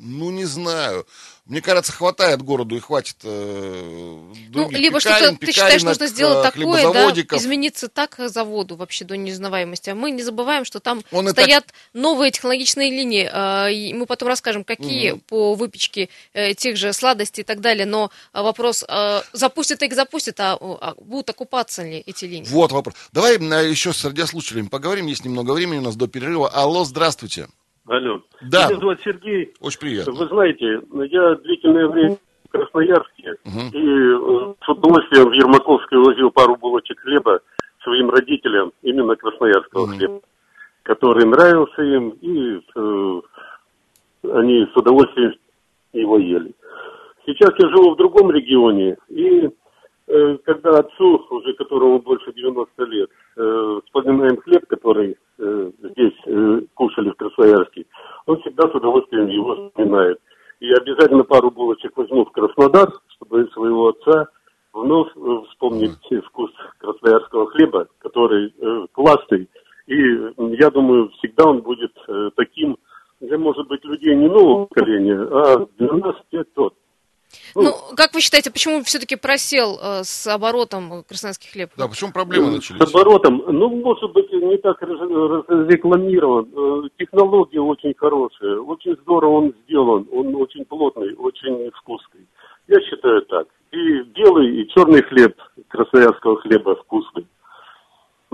ну, 0.00 0.30
не 0.30 0.44
знаю. 0.46 1.06
Мне 1.44 1.60
кажется, 1.60 1.92
хватает 1.92 2.42
городу 2.42 2.76
и 2.76 2.80
хватит 2.80 3.16
э, 3.24 4.32
Ну, 4.50 4.70
либо 4.70 5.00
что-то, 5.00 5.36
ты 5.36 5.52
считаешь, 5.52 5.82
нужно 5.82 6.06
сделать 6.06 6.46
э, 6.46 6.50
такое, 6.52 6.92
да, 6.92 7.10
измениться 7.36 7.88
так 7.88 8.16
заводу 8.18 8.76
вообще 8.76 9.04
до 9.04 9.16
неузнаваемости. 9.16 9.90
А 9.90 9.96
мы 9.96 10.12
не 10.12 10.22
забываем, 10.22 10.64
что 10.64 10.78
там 10.78 11.02
Он 11.10 11.28
стоят 11.28 11.66
новые 11.92 12.30
технологичные 12.30 12.90
линии. 12.90 13.28
а, 13.30 13.68
и 13.68 13.92
мы 13.92 14.06
потом 14.06 14.28
расскажем, 14.28 14.62
какие 14.62 15.14
по 15.14 15.54
выпечке 15.54 16.08
э, 16.34 16.54
тех 16.54 16.76
же 16.76 16.92
сладостей 16.92 17.42
и 17.42 17.44
так 17.44 17.60
далее. 17.60 17.84
Но 17.84 18.10
а, 18.32 18.42
вопрос, 18.42 18.84
а, 18.86 19.24
запустят 19.32 19.82
их 19.82 19.92
запустят, 19.94 20.38
а, 20.38 20.56
а 20.60 20.94
будут 21.00 21.30
окупаться 21.30 21.82
ли 21.82 22.02
эти 22.06 22.26
линии? 22.26 22.48
Вот 22.48 22.72
вопрос. 22.72 22.94
Давай 23.12 23.38
э, 23.38 23.68
еще 23.68 23.92
с 23.92 24.04
радиослушателями 24.04 24.68
поговорим, 24.68 25.06
есть 25.06 25.24
немного 25.24 25.50
времени 25.52 25.78
у 25.78 25.82
нас 25.82 25.96
до 25.96 26.06
перерыва. 26.06 26.48
Алло, 26.48 26.84
здравствуйте. 26.84 27.48
Алло. 27.90 28.20
Да. 28.40 28.68
Меня 28.68 28.78
зовут 28.78 29.00
Сергей. 29.04 29.52
Очень 29.60 29.80
приятно. 29.80 30.12
Вы 30.12 30.26
знаете, 30.28 30.80
я 31.10 31.34
длительное 31.34 31.88
время 31.88 32.18
в 32.44 32.52
Красноярске 32.52 33.34
и 33.44 33.84
э, 33.84 34.54
с 34.64 34.68
удовольствием 34.68 35.28
в 35.28 35.32
Ермаковской 35.32 35.98
возил 35.98 36.30
пару 36.30 36.54
булочек 36.54 37.00
хлеба 37.00 37.40
своим 37.82 38.10
родителям, 38.10 38.70
именно 38.82 39.16
красноярского 39.16 39.88
хлеба, 39.88 40.20
который 40.84 41.26
нравился 41.26 41.82
им, 41.82 42.10
и 42.20 42.60
э, 42.76 43.20
они 44.34 44.66
с 44.72 44.76
удовольствием 44.76 45.34
его 45.92 46.16
ели. 46.18 46.54
Сейчас 47.26 47.50
я 47.58 47.68
живу 47.70 47.94
в 47.94 47.96
другом 47.96 48.30
регионе, 48.30 48.98
и 49.08 49.50
когда 50.44 50.78
отцу, 50.78 51.26
уже 51.30 51.52
которому 51.54 52.00
больше 52.00 52.32
90 52.32 52.84
лет, 52.84 53.10
э, 53.36 53.80
вспоминаем 53.84 54.36
хлеб, 54.38 54.66
который 54.66 55.16
э, 55.38 55.70
здесь 55.78 56.18
э, 56.26 56.60
кушали 56.74 57.10
в 57.10 57.16
Красноярске, 57.16 57.86
он 58.26 58.40
всегда 58.40 58.68
с 58.68 58.74
удовольствием 58.74 59.28
его 59.28 59.68
вспоминает. 59.68 60.18
И 60.60 60.70
обязательно 60.72 61.24
пару 61.24 61.50
булочек 61.50 61.96
возьму 61.96 62.24
в 62.24 62.32
Краснодар, 62.32 62.92
чтобы 63.16 63.48
своего 63.52 63.88
отца 63.88 64.28
вновь 64.72 65.10
э, 65.16 65.42
вспомнить 65.50 66.24
вкус 66.26 66.50
красноярского 66.78 67.50
хлеба, 67.50 67.86
который 67.98 68.52
э, 68.58 68.86
классный. 68.92 69.48
И 69.86 69.96
я 70.58 70.70
думаю, 70.70 71.10
всегда 71.18 71.50
он 71.50 71.60
будет 71.62 71.92
э, 72.08 72.30
таким, 72.36 72.76
для, 73.20 73.38
может 73.38 73.66
быть, 73.68 73.84
людей 73.84 74.14
не 74.16 74.28
нового 74.28 74.66
поколения, 74.66 75.20
а 75.20 75.66
для 75.78 75.92
нас 75.94 76.16
те 76.30 76.44
тот. 76.54 76.74
Ну, 77.54 77.74
как 77.96 78.14
вы 78.14 78.20
считаете, 78.20 78.50
почему 78.50 78.82
все-таки 78.84 79.16
просел 79.16 79.78
э, 79.80 80.04
с 80.04 80.26
оборотом 80.26 81.04
красноярский 81.08 81.50
хлеб? 81.50 81.70
Да, 81.76 81.88
почему 81.88 82.12
проблемы 82.12 82.50
начались? 82.50 82.80
С 82.80 82.94
оборотом, 82.94 83.42
ну, 83.46 83.68
может 83.68 84.12
быть, 84.12 84.32
не 84.32 84.56
так 84.58 84.80
раз- 84.82 85.44
разрекламирован. 85.48 86.48
Э, 86.54 86.88
Технология 86.98 87.60
очень 87.60 87.94
хорошая, 87.96 88.58
очень 88.60 88.96
здорово 89.02 89.30
он 89.38 89.54
сделан, 89.64 90.06
он 90.12 90.34
очень 90.36 90.64
плотный, 90.64 91.14
очень 91.16 91.70
вкусный. 91.72 92.26
Я 92.68 92.80
считаю 92.82 93.22
так. 93.22 93.46
И 93.72 94.02
белый, 94.14 94.62
и 94.62 94.68
черный 94.70 95.02
хлеб 95.02 95.36
красноярского 95.68 96.40
хлеба 96.40 96.74
вкусный. 96.76 97.09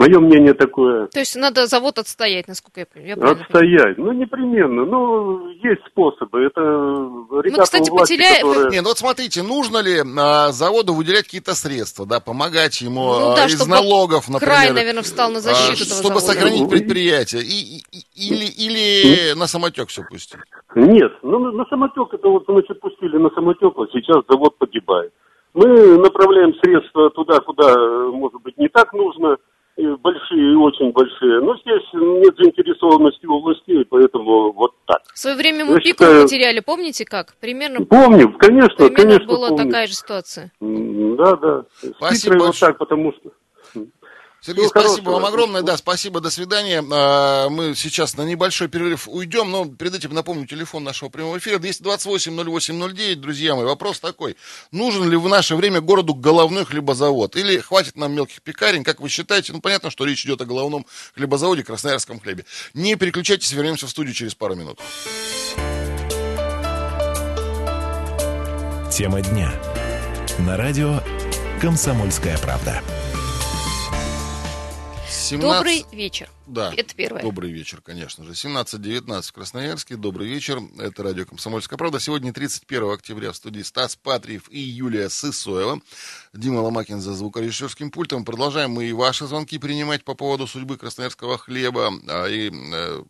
Мое 0.06 0.20
мнение 0.20 0.54
такое. 0.54 1.06
То 1.08 1.18
есть 1.18 1.34
надо 1.36 1.66
завод 1.66 1.98
отстоять, 1.98 2.46
насколько 2.46 2.80
я, 2.80 2.86
понимаю. 2.86 3.32
Отстоять. 3.40 3.98
Ну, 3.98 4.12
непременно. 4.12 4.84
Ну, 4.84 5.48
есть 5.48 5.82
способы. 5.90 6.42
Это 6.44 6.60
ребята 6.60 7.56
Ну, 7.58 7.62
кстати, 7.62 7.90
власти, 7.90 8.14
потеряя- 8.14 8.40
которые... 8.42 8.70
Не, 8.70 8.80
ну 8.82 8.88
вот 8.88 8.98
смотрите, 8.98 9.42
нужно 9.42 9.78
ли 9.78 10.02
а, 10.18 10.52
заводу 10.52 10.94
выделять 10.94 11.24
какие-то 11.24 11.54
средства, 11.54 12.06
да, 12.06 12.20
помогать 12.20 12.80
ему 12.80 13.00
Ну 13.18 13.32
а, 13.32 13.36
да, 13.36 13.46
из 13.46 13.66
налогов, 13.66 14.28
например. 14.28 14.54
Край, 14.54 14.72
наверное, 14.72 15.02
встал 15.02 15.30
на 15.30 15.40
защиту 15.40 15.70
а, 15.70 15.84
этого 15.84 16.00
чтобы 16.00 16.20
завода. 16.20 16.26
сохранить 16.26 16.70
предприятие. 16.70 17.42
И, 17.42 17.78
и- 17.90 18.04
или, 18.14 18.46
или 18.46 19.38
на 19.38 19.46
самотек 19.48 19.88
все 19.88 20.02
пустить. 20.08 20.38
Нет, 20.76 21.12
ну 21.22 21.38
на, 21.38 21.64
самотек 21.66 22.12
это 22.14 22.28
вот, 22.28 22.44
значит, 22.48 22.80
пустили 22.80 23.16
на 23.18 23.30
самотек, 23.30 23.72
а 23.76 23.86
сейчас 23.92 24.22
завод 24.28 24.56
погибает. 24.58 25.12
Мы 25.54 25.96
направляем 25.98 26.52
средства 26.62 27.10
туда, 27.10 27.40
куда, 27.40 27.74
может 28.12 28.40
быть, 28.42 28.56
не 28.58 28.68
так 28.68 28.92
нужно, 28.92 29.36
большие 29.76 30.52
и 30.52 30.54
очень 30.56 30.90
большие. 30.92 31.40
Но 31.40 31.56
здесь 31.58 31.82
нет 31.92 32.34
заинтересованности 32.36 33.26
у 33.26 33.40
властей, 33.40 33.84
поэтому 33.84 34.52
вот 34.52 34.72
так. 34.86 35.02
В 35.12 35.18
свое 35.18 35.36
время 35.36 35.58
Я 35.60 35.64
мы 35.66 35.80
пику 35.80 36.04
считаю- 36.04 36.22
потеряли, 36.22 36.60
помните 36.60 37.04
как? 37.04 37.34
Примерно, 37.40 37.84
Помню, 37.84 38.32
конечно, 38.38 38.76
примерно 38.76 38.96
конечно, 38.96 39.26
была 39.26 39.48
помню. 39.48 39.64
такая 39.64 39.86
же 39.86 39.94
ситуация. 39.94 40.52
Да, 40.60 41.36
да. 41.36 41.64
Спасибо 41.98 42.34
вот 42.44 42.58
так, 42.58 42.78
потому 42.78 43.12
что... 43.12 43.30
Сергей, 44.46 44.62
Всего 44.62 44.70
спасибо 44.70 44.92
хорошего. 44.92 45.12
вам 45.14 45.24
огромное. 45.26 45.62
Да, 45.62 45.76
спасибо, 45.76 46.20
до 46.20 46.30
свидания. 46.30 46.84
А, 46.92 47.48
Мы 47.48 47.74
сейчас 47.74 48.16
на 48.16 48.22
небольшой 48.22 48.68
перерыв 48.68 49.08
уйдем, 49.08 49.50
но 49.50 49.64
перед 49.64 49.96
этим 49.96 50.14
напомню 50.14 50.46
телефон 50.46 50.84
нашего 50.84 51.08
прямого 51.08 51.38
эфира 51.38 51.58
228-08-09. 51.58 53.16
Друзья 53.16 53.56
мои, 53.56 53.64
вопрос 53.64 53.98
такой. 53.98 54.36
Нужен 54.70 55.10
ли 55.10 55.16
в 55.16 55.28
наше 55.28 55.56
время 55.56 55.80
городу 55.80 56.14
головной 56.14 56.64
хлебозавод? 56.64 57.34
Или 57.34 57.58
хватит 57.58 57.96
нам 57.96 58.12
мелких 58.12 58.40
пекарен? 58.40 58.84
Как 58.84 59.00
вы 59.00 59.08
считаете? 59.08 59.52
Ну, 59.52 59.60
понятно, 59.60 59.90
что 59.90 60.04
речь 60.04 60.24
идет 60.24 60.40
о 60.40 60.44
головном 60.44 60.86
хлебозаводе, 61.16 61.64
красноярском 61.64 62.20
хлебе. 62.20 62.44
Не 62.72 62.94
переключайтесь, 62.94 63.50
вернемся 63.50 63.88
в 63.88 63.90
студию 63.90 64.14
через 64.14 64.36
пару 64.36 64.54
минут. 64.54 64.78
Тема 68.92 69.20
дня. 69.22 69.52
На 70.38 70.56
радио 70.56 71.00
«Комсомольская 71.60 72.38
правда». 72.38 72.80
17... 75.26 75.40
Добрый 75.40 75.84
вечер. 75.90 76.30
Да. 76.46 76.72
Это 76.76 76.94
первое. 76.94 77.20
Добрый 77.20 77.50
вечер, 77.50 77.80
конечно 77.80 78.22
же. 78.22 78.30
17.19 78.30 79.22
в 79.22 79.32
Красноярске. 79.32 79.96
Добрый 79.96 80.28
вечер. 80.28 80.60
Это 80.78 81.02
радио 81.02 81.24
«Комсомольская 81.24 81.76
правда». 81.76 81.98
Сегодня 81.98 82.32
31 82.32 82.92
октября 82.92 83.32
в 83.32 83.36
студии 83.36 83.62
Стас 83.62 83.96
Патриев 83.96 84.44
и 84.50 84.60
Юлия 84.60 85.08
Сысоева. 85.08 85.80
Дима 86.32 86.60
Ломакин 86.60 87.00
за 87.00 87.12
звукорежиссерским 87.14 87.90
пультом. 87.90 88.24
Продолжаем 88.24 88.70
мы 88.70 88.84
и 88.84 88.92
ваши 88.92 89.26
звонки 89.26 89.58
принимать 89.58 90.04
по 90.04 90.14
поводу 90.14 90.46
судьбы 90.46 90.76
красноярского 90.76 91.38
хлеба. 91.38 91.92
А, 92.06 92.28
И 92.28 92.52
э, 92.52 93.02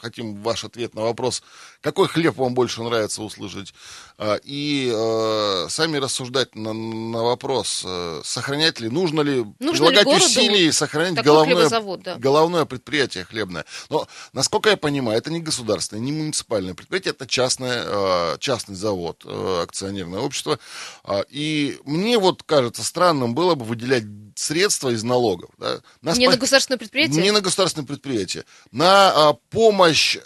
хотим 0.00 0.42
ваш 0.42 0.64
ответ 0.64 0.94
на 0.94 1.02
вопрос, 1.02 1.42
какой 1.80 2.08
хлеб 2.08 2.36
вам 2.36 2.54
больше 2.54 2.82
нравится 2.82 3.22
услышать. 3.22 3.72
А, 4.18 4.38
И 4.44 4.92
э, 4.94 5.66
сами 5.70 5.96
рассуждать 5.96 6.54
на, 6.54 6.72
на 6.72 7.22
вопрос, 7.22 7.82
э, 7.86 8.20
сохранять 8.24 8.80
ли, 8.80 8.88
нужно 8.90 9.22
ли 9.22 9.44
Нужно 9.58 9.70
ли 9.70 9.78
прилагать 9.78 10.04
городу 10.04 10.24
усилий 10.26 10.70
сохранить 10.72 11.14
такой 11.16 11.30
головное, 11.32 11.54
хлебозавод, 11.56 12.02
да. 12.02 12.16
головное 12.16 12.64
предприятие 12.66 13.24
хлебное. 13.24 13.64
Но, 13.88 14.06
насколько 14.32 14.68
я 14.70 14.76
понимаю, 14.76 15.16
это 15.18 15.30
не 15.30 15.40
государственное, 15.40 16.02
не 16.02 16.12
муниципальное 16.12 16.74
предприятие, 16.74 17.12
это 17.12 17.26
частное, 17.26 17.82
э, 17.86 18.36
частный 18.40 18.74
завод, 18.74 19.22
э, 19.24 19.62
акционерное 19.62 20.20
общество. 20.20 20.58
А, 21.04 21.24
И 21.30 21.78
мне 21.84 22.18
вот 22.18 22.42
кажется 22.42 22.84
странным 22.84 23.34
было 23.34 23.54
бы 23.54 23.64
выделять 23.64 24.04
средства 24.34 24.90
из 24.90 25.02
налогов. 25.02 25.50
да, 25.58 25.80
на 26.02 26.12
Не 26.12 26.26
спа- 26.26 26.30
на 26.32 26.36
государственное 26.36 26.78
предприятие? 26.78 27.22
не 27.22 27.30
на 27.30 27.40
государственное 27.40 27.86
предприятие. 27.86 28.44
На 28.70 29.10
а, 29.28 29.32
помощь 29.50 30.18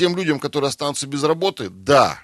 тем 0.00 0.16
людям, 0.16 0.40
которые 0.40 0.68
останутся 0.68 1.06
без 1.06 1.22
работы, 1.22 1.68
да. 1.68 2.18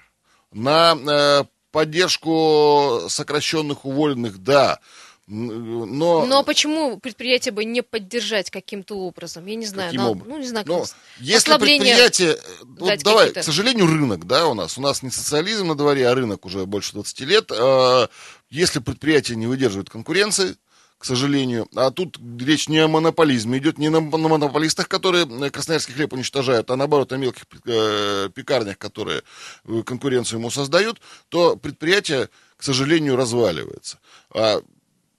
На 0.51 0.97
э, 0.97 1.43
поддержку 1.71 3.01
сокращенных, 3.07 3.85
уволенных, 3.85 4.39
да. 4.39 4.79
Но, 5.27 6.25
Но 6.25 6.43
почему 6.43 6.97
предприятие 6.99 7.51
бы 7.51 7.65
не 7.65 7.83
поддержать 7.83 8.49
каким-то 8.49 8.97
образом? 8.97 9.45
Я 9.45 9.55
не 9.55 9.65
знаю. 9.67 9.89
Каким 9.89 10.01
на- 10.01 10.09
образом? 10.09 10.29
Ну, 10.31 10.39
не 10.39 10.47
знаю, 10.47 10.65
но 10.67 10.79
как 10.79 10.89
если 11.19 11.51
предприятие, 11.57 12.31
э, 12.31 12.37
вот 12.79 12.99
давай, 13.03 13.31
к 13.31 13.43
сожалению, 13.43 13.85
рынок, 13.85 14.25
да, 14.25 14.47
у 14.47 14.55
нас, 14.55 14.77
у 14.79 14.81
нас 14.81 15.03
не 15.03 15.11
социализм 15.11 15.67
на 15.67 15.75
дворе, 15.75 16.07
а 16.09 16.15
рынок 16.15 16.45
уже 16.45 16.65
больше 16.65 16.93
20 16.93 17.19
лет. 17.25 17.51
Э, 17.51 18.07
Если 18.49 18.79
предприятие 18.79 19.35
не 19.37 19.45
выдерживает 19.45 19.89
конкуренции, 19.89 20.55
к 20.97 21.05
сожалению. 21.05 21.67
А 21.75 21.91
тут 21.91 22.19
речь 22.39 22.67
не 22.67 22.79
о 22.79 22.87
монополизме 22.87 23.59
идет, 23.59 23.77
не 23.77 23.89
на 23.89 24.01
монополистах, 24.01 24.87
которые 24.87 25.25
э, 25.25 25.49
красноярский 25.49 25.93
хлеб 25.93 26.13
уничтожают, 26.13 26.71
а 26.71 26.75
наоборот 26.75 27.11
о 27.11 27.17
мелких 27.17 27.43
э, 27.65 28.29
пекарнях, 28.33 28.77
которые 28.77 29.21
э, 29.65 29.83
конкуренцию 29.83 30.39
ему 30.39 30.49
создают, 30.49 30.99
то 31.29 31.55
предприятие, 31.55 32.29
к 32.55 32.63
сожалению, 32.63 33.15
разваливается. 33.15 33.99
А, 34.33 34.61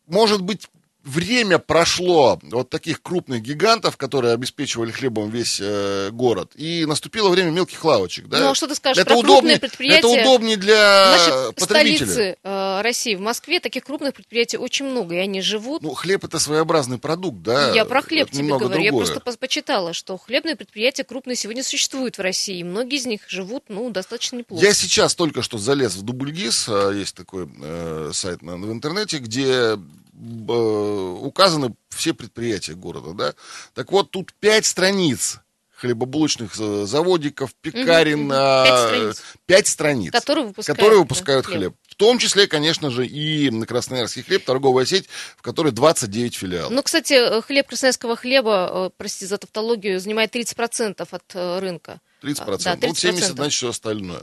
может 0.07 0.43
быть, 0.43 0.69
время 1.09 1.59
прошло 1.59 2.39
вот 2.43 2.71
таких 2.71 3.03
крупных 3.03 3.43
гигантов, 3.43 3.97
которые 3.97 4.35
обеспечивали 4.35 4.91
хлебом 4.91 5.31
весь 5.31 5.59
э, 5.61 6.11
город, 6.13 6.53
и 6.55 6.85
наступило 6.87 7.29
время 7.31 7.51
мелких 7.51 7.85
лавочек. 7.85 8.29
Да? 8.29 8.39
Ну, 8.41 8.51
а 8.51 8.55
что 8.55 8.69
ты 8.69 8.75
скажешь 8.75 9.01
это 9.01 9.11
про 9.11 9.19
удобнее, 9.19 9.59
крупные 9.59 9.59
предприятия? 9.59 9.99
Это 9.99 10.09
удобнее 10.09 10.57
для 10.57 11.17
нашей 11.17 11.53
потребителя. 11.55 12.07
столице 12.07 12.37
э, 12.43 12.81
России, 12.83 13.15
в 13.15 13.21
Москве, 13.21 13.61
таких 13.61 13.85
крупных 13.85 14.15
предприятий 14.15 14.59
очень 14.59 14.87
много, 14.87 15.15
и 15.15 15.19
они 15.19 15.41
живут. 15.41 15.83
Ну, 15.83 15.95
хлеб 15.95 16.25
это 16.25 16.39
своеобразный 16.39 16.99
продукт, 16.99 17.43
да. 17.43 17.73
я 17.73 17.85
про 17.85 18.03
хлеб 18.03 18.29
это 18.29 18.37
тебе 18.37 18.49
говорю. 18.49 18.81
Я 18.81 18.91
другое. 18.91 19.07
просто 19.07 19.31
пос- 19.31 19.39
почитала, 19.39 19.93
что 19.93 20.19
хлебные 20.19 20.57
предприятия 20.57 21.05
крупные 21.05 21.37
сегодня 21.37 21.63
существуют 21.63 22.19
в 22.19 22.21
России, 22.21 22.59
и 22.59 22.65
многие 22.65 22.97
из 22.97 23.07
них 23.07 23.23
живут, 23.29 23.65
ну, 23.69 23.91
достаточно 23.91 24.37
неплохо. 24.37 24.65
Я 24.65 24.75
сейчас 24.75 25.15
только 25.15 25.43
что 25.43 25.59
залез 25.59 25.97
в 25.97 26.03
Дубльгиз, 26.03 26.67
а, 26.69 26.91
есть 26.91 27.15
такой 27.15 27.49
э, 27.61 28.11
сайт 28.13 28.43
на- 28.43 28.57
в 28.57 28.73
интернете, 28.73 29.19
где 29.19 29.47
э, 29.49 29.77
указаны 30.19 31.75
все 31.91 32.15
предприятия 32.15 32.75
города, 32.75 33.13
да. 33.13 33.35
Так 33.75 33.93
вот, 33.93 34.11
тут 34.11 34.33
пять 34.35 34.67
страниц 34.67 35.41
хлебобулочных 35.79 36.59
э, 36.59 36.87
заводиков, 36.87 37.55
пекарен, 37.55 38.29
а, 38.33 38.65
Пять 38.65 38.79
страниц. 38.89 39.23
пять 39.47 39.67
страниц, 39.69 40.13
Которые 40.13 40.47
выпускают, 40.47 40.77
которые 40.77 40.99
выпускают 41.01 41.47
хлеб. 41.47 41.59
хлеб. 41.59 41.75
В 41.89 41.95
том 41.95 42.19
числе, 42.19 42.47
конечно 42.49 42.91
же, 42.91 43.07
и 43.07 43.49
Красноярский 43.65 44.23
хлеб, 44.23 44.45
торговая 44.45 44.87
сеть, 44.87 45.09
в 45.37 45.43
которой 45.43 45.71
29 45.73 46.35
филиалов. 46.35 46.73
Ну, 46.73 46.83
кстати, 46.83 47.13
э, 47.13 47.43
хлеб 47.43 47.69
красноярского 47.69 48.17
хлеба, 48.17 48.71
э, 48.73 48.91
прости 48.97 49.25
за 49.27 49.39
тавтологию, 49.39 50.01
занимает 50.01 50.35
30% 50.35 51.07
от 51.13 51.23
э, 51.35 51.59
рынка. 51.61 52.01
30%. 52.23 52.65
Да, 52.81 52.89
Ну, 52.89 52.95
70, 52.95 53.31
30%. 53.31 53.33
значит, 53.35 53.57
все 53.57 53.69
остальное. 53.71 54.23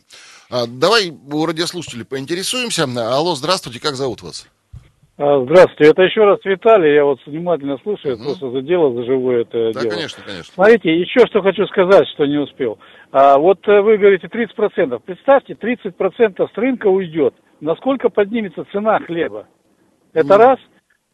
А, 0.49 0.65
давай 0.67 1.09
у 1.09 1.45
радиослушателей 1.45 2.03
поинтересуемся. 2.03 2.83
Алло, 2.83 3.33
здравствуйте, 3.35 3.79
как 3.79 3.95
зовут 3.95 4.21
вас? 4.21 4.45
А, 5.17 5.41
Здравствуйте, 5.45 5.91
это 5.91 6.01
еще 6.03 6.25
раз 6.25 6.39
Виталий, 6.43 6.93
я 6.93 7.05
вот 7.05 7.19
внимательно 7.25 7.77
слушаю, 7.83 8.15
Мгм. 8.15 8.25
просто 8.25 8.49
за 8.51 8.61
дело, 8.61 8.93
за 8.93 9.03
живое 9.05 9.41
это 9.43 9.71
Да, 9.73 9.79
дело. 9.79 9.91
конечно, 9.93 10.23
конечно. 10.23 10.53
Смотрите, 10.53 10.93
еще 10.99 11.21
что 11.27 11.41
хочу 11.41 11.65
сказать, 11.67 12.05
что 12.09 12.25
не 12.25 12.37
успел. 12.37 12.79
А, 13.11 13.37
вот 13.37 13.65
э, 13.65 13.79
вы 13.79 13.97
говорите 13.97 14.27
30%. 14.27 15.01
Представьте, 15.05 15.53
30% 15.53 16.49
с 16.53 16.57
рынка 16.57 16.87
уйдет. 16.87 17.33
Насколько 17.61 18.09
поднимется 18.09 18.65
цена 18.73 18.99
хлеба? 18.99 19.47
Это 20.11 20.37
Ну. 20.37 20.37
раз. 20.37 20.59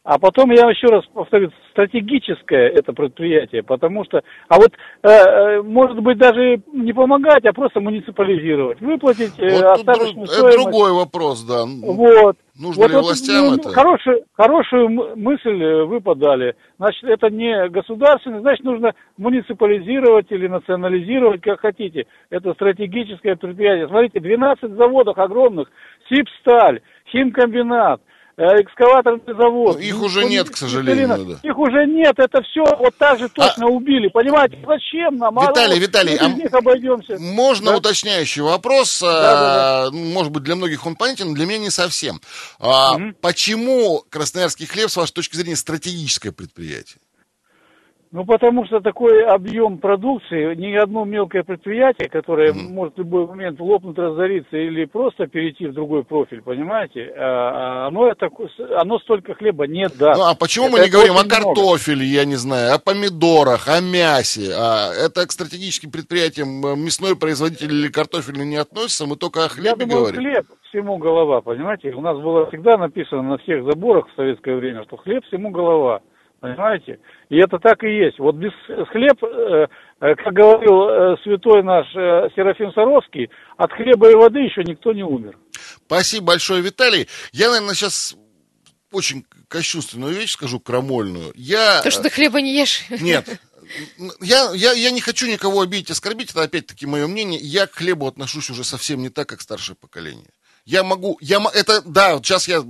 А 0.04 0.18
потом 0.18 0.50
я 0.50 0.68
еще 0.68 0.88
раз 0.88 1.04
повторю, 1.14 1.50
стратегическое 1.70 2.68
это 2.70 2.92
предприятие, 2.92 3.62
потому 3.62 4.04
что, 4.04 4.22
а 4.48 4.56
вот, 4.56 4.72
э, 5.04 5.08
э, 5.08 5.62
может 5.62 6.00
быть, 6.00 6.18
даже 6.18 6.60
не 6.72 6.92
помогать, 6.92 7.44
а 7.44 7.52
просто 7.52 7.78
муниципализировать, 7.80 8.80
выплатить 8.80 9.38
э, 9.38 9.48
Вот 9.48 9.78
остаточную 9.78 10.14
друг- 10.14 10.24
это 10.24 10.34
стоимость. 10.34 10.58
другой 10.58 10.92
вопрос, 10.92 11.44
да. 11.44 11.64
Вот. 11.66 12.36
Нужно 12.60 12.82
вот 12.82 12.90
ли 12.90 12.96
это, 12.96 13.02
властям 13.02 13.46
ну, 13.46 13.54
это? 13.54 13.68
Хорошую, 13.70 14.24
хорошую 14.32 14.88
мысль 15.16 15.62
э, 15.62 15.84
вы 15.84 16.00
подали. 16.00 16.56
Значит, 16.78 17.04
это 17.04 17.30
не 17.30 17.68
государственный, 17.68 18.40
значит, 18.40 18.64
нужно 18.64 18.94
муниципализировать 19.16 20.26
или 20.30 20.48
национализировать, 20.48 21.42
как 21.42 21.60
хотите. 21.60 22.06
Это 22.28 22.54
стратегическое 22.54 23.36
предприятие. 23.36 23.86
Смотрите, 23.86 24.18
12 24.18 24.72
заводов 24.72 25.16
огромных, 25.16 25.70
Сибсталь, 26.10 26.80
Химкомбинат, 27.10 28.00
э, 28.00 28.04
э, 28.04 28.11
экскаваторный 28.60 29.34
завод. 29.34 29.76
Ну, 29.76 29.80
их 29.80 30.00
уже 30.02 30.24
нет, 30.24 30.50
к 30.50 30.56
сожалению, 30.56 31.08
да. 31.08 31.48
Их 31.48 31.58
уже 31.58 31.86
нет, 31.86 32.14
это 32.18 32.42
все 32.42 32.64
вот 32.78 32.96
так 32.96 33.18
же 33.18 33.28
точно 33.28 33.66
а... 33.66 33.70
убили. 33.70 34.08
Понимаете, 34.08 34.58
зачем 34.66 35.16
нам? 35.16 35.34
Виталий, 35.34 35.76
а, 35.76 35.78
Виталий, 35.78 36.16
а 36.16 36.28
них 36.28 36.52
обойдемся. 36.52 37.18
можно 37.18 37.72
да? 37.72 37.76
уточняющий 37.78 38.42
вопрос? 38.42 39.00
Да, 39.00 39.22
да, 39.22 39.90
да. 39.90 39.96
Может 39.96 40.32
быть, 40.32 40.42
для 40.42 40.56
многих 40.56 40.86
он 40.86 40.96
понятен, 40.96 41.34
для 41.34 41.46
меня 41.46 41.58
не 41.58 41.70
совсем. 41.70 42.20
А, 42.58 42.96
угу. 42.96 43.14
Почему 43.20 44.04
Красноярский 44.10 44.66
хлеб, 44.66 44.90
с 44.90 44.96
вашей 44.96 45.12
точки 45.12 45.36
зрения, 45.36 45.56
стратегическое 45.56 46.32
предприятие? 46.32 46.98
Ну, 48.12 48.26
потому 48.26 48.66
что 48.66 48.80
такой 48.80 49.24
объем 49.24 49.78
продукции, 49.78 50.54
ни 50.54 50.74
одно 50.74 51.06
мелкое 51.06 51.44
предприятие, 51.44 52.10
которое 52.10 52.52
mm-hmm. 52.52 52.68
может 52.68 52.94
в 52.94 52.98
любой 52.98 53.26
момент 53.26 53.58
лопнуть, 53.58 53.96
разориться 53.96 54.54
или 54.54 54.84
просто 54.84 55.26
перейти 55.28 55.66
в 55.66 55.72
другой 55.72 56.04
профиль, 56.04 56.42
понимаете, 56.42 57.10
а, 57.16 57.84
а 57.84 57.86
оно, 57.86 58.08
это, 58.08 58.28
оно 58.76 58.98
столько 58.98 59.32
хлеба 59.32 59.66
не 59.66 59.88
даст. 59.88 60.18
Ну, 60.18 60.26
а 60.26 60.34
почему 60.34 60.66
это, 60.66 60.76
мы 60.76 60.84
не 60.84 60.90
говорим 60.90 61.16
о 61.16 61.24
картофеле, 61.24 62.04
много. 62.04 62.14
я 62.14 62.24
не 62.26 62.34
знаю, 62.34 62.74
о 62.74 62.78
помидорах, 62.78 63.66
о 63.68 63.80
мясе? 63.80 64.52
А 64.54 64.92
это 64.92 65.26
к 65.26 65.32
стратегическим 65.32 65.90
предприятиям 65.90 66.60
мясной 66.84 67.16
производитель 67.16 67.72
или 67.72 67.88
картофельный 67.88 68.44
не 68.44 68.56
относится, 68.56 69.06
мы 69.06 69.16
только 69.16 69.46
о 69.46 69.48
хлебе 69.48 69.70
я 69.70 69.76
думаю, 69.76 70.00
говорим. 70.00 70.20
хлеб 70.20 70.46
всему 70.68 70.98
голова, 70.98 71.40
понимаете? 71.40 71.92
У 71.92 72.02
нас 72.02 72.18
было 72.18 72.44
всегда 72.48 72.76
написано 72.76 73.22
на 73.22 73.38
всех 73.38 73.64
заборах 73.64 74.06
в 74.08 74.16
советское 74.16 74.56
время, 74.56 74.84
что 74.84 74.98
хлеб 74.98 75.24
всему 75.24 75.48
голова. 75.48 76.02
Понимаете? 76.42 76.98
И 77.28 77.36
это 77.36 77.58
так 77.60 77.84
и 77.84 77.86
есть. 77.86 78.18
Вот 78.18 78.34
без 78.34 78.50
хлеб, 78.88 79.22
э, 79.22 79.68
э, 80.00 80.14
как 80.16 80.32
говорил 80.34 80.88
э, 80.88 81.16
святой 81.22 81.62
наш 81.62 81.86
Серафим 82.34 82.72
Саровский, 82.72 83.30
от 83.56 83.72
хлеба 83.72 84.10
и 84.10 84.14
воды 84.16 84.40
еще 84.40 84.64
никто 84.64 84.92
не 84.92 85.04
умер. 85.04 85.38
Спасибо 85.86 86.26
большое, 86.26 86.60
Виталий. 86.60 87.06
Я, 87.30 87.50
наверное, 87.50 87.76
сейчас 87.76 88.16
очень 88.90 89.24
кощунственную 89.46 90.14
вещь 90.14 90.32
скажу, 90.32 90.58
крамольную. 90.58 91.30
Я... 91.36 91.80
То, 91.80 91.92
что 91.92 92.02
ты 92.02 92.10
хлеба 92.10 92.40
не 92.40 92.58
ешь? 92.58 92.86
Нет. 92.90 93.28
Я, 94.20 94.50
я, 94.54 94.72
я 94.72 94.90
не 94.90 95.00
хочу 95.00 95.26
никого 95.28 95.62
обидеть, 95.62 95.92
оскорбить, 95.92 96.32
это 96.32 96.42
опять-таки 96.42 96.84
мое 96.84 97.06
мнение. 97.06 97.40
Я 97.40 97.66
к 97.66 97.76
хлебу 97.76 98.06
отношусь 98.06 98.50
уже 98.50 98.64
совсем 98.64 99.00
не 99.00 99.08
так, 99.08 99.28
как 99.28 99.40
старшее 99.40 99.76
поколение. 99.76 100.28
Я 100.66 100.82
могу, 100.82 101.16
я, 101.22 101.40
это, 101.54 101.80
да, 101.82 102.18
сейчас 102.18 102.48
я 102.48 102.60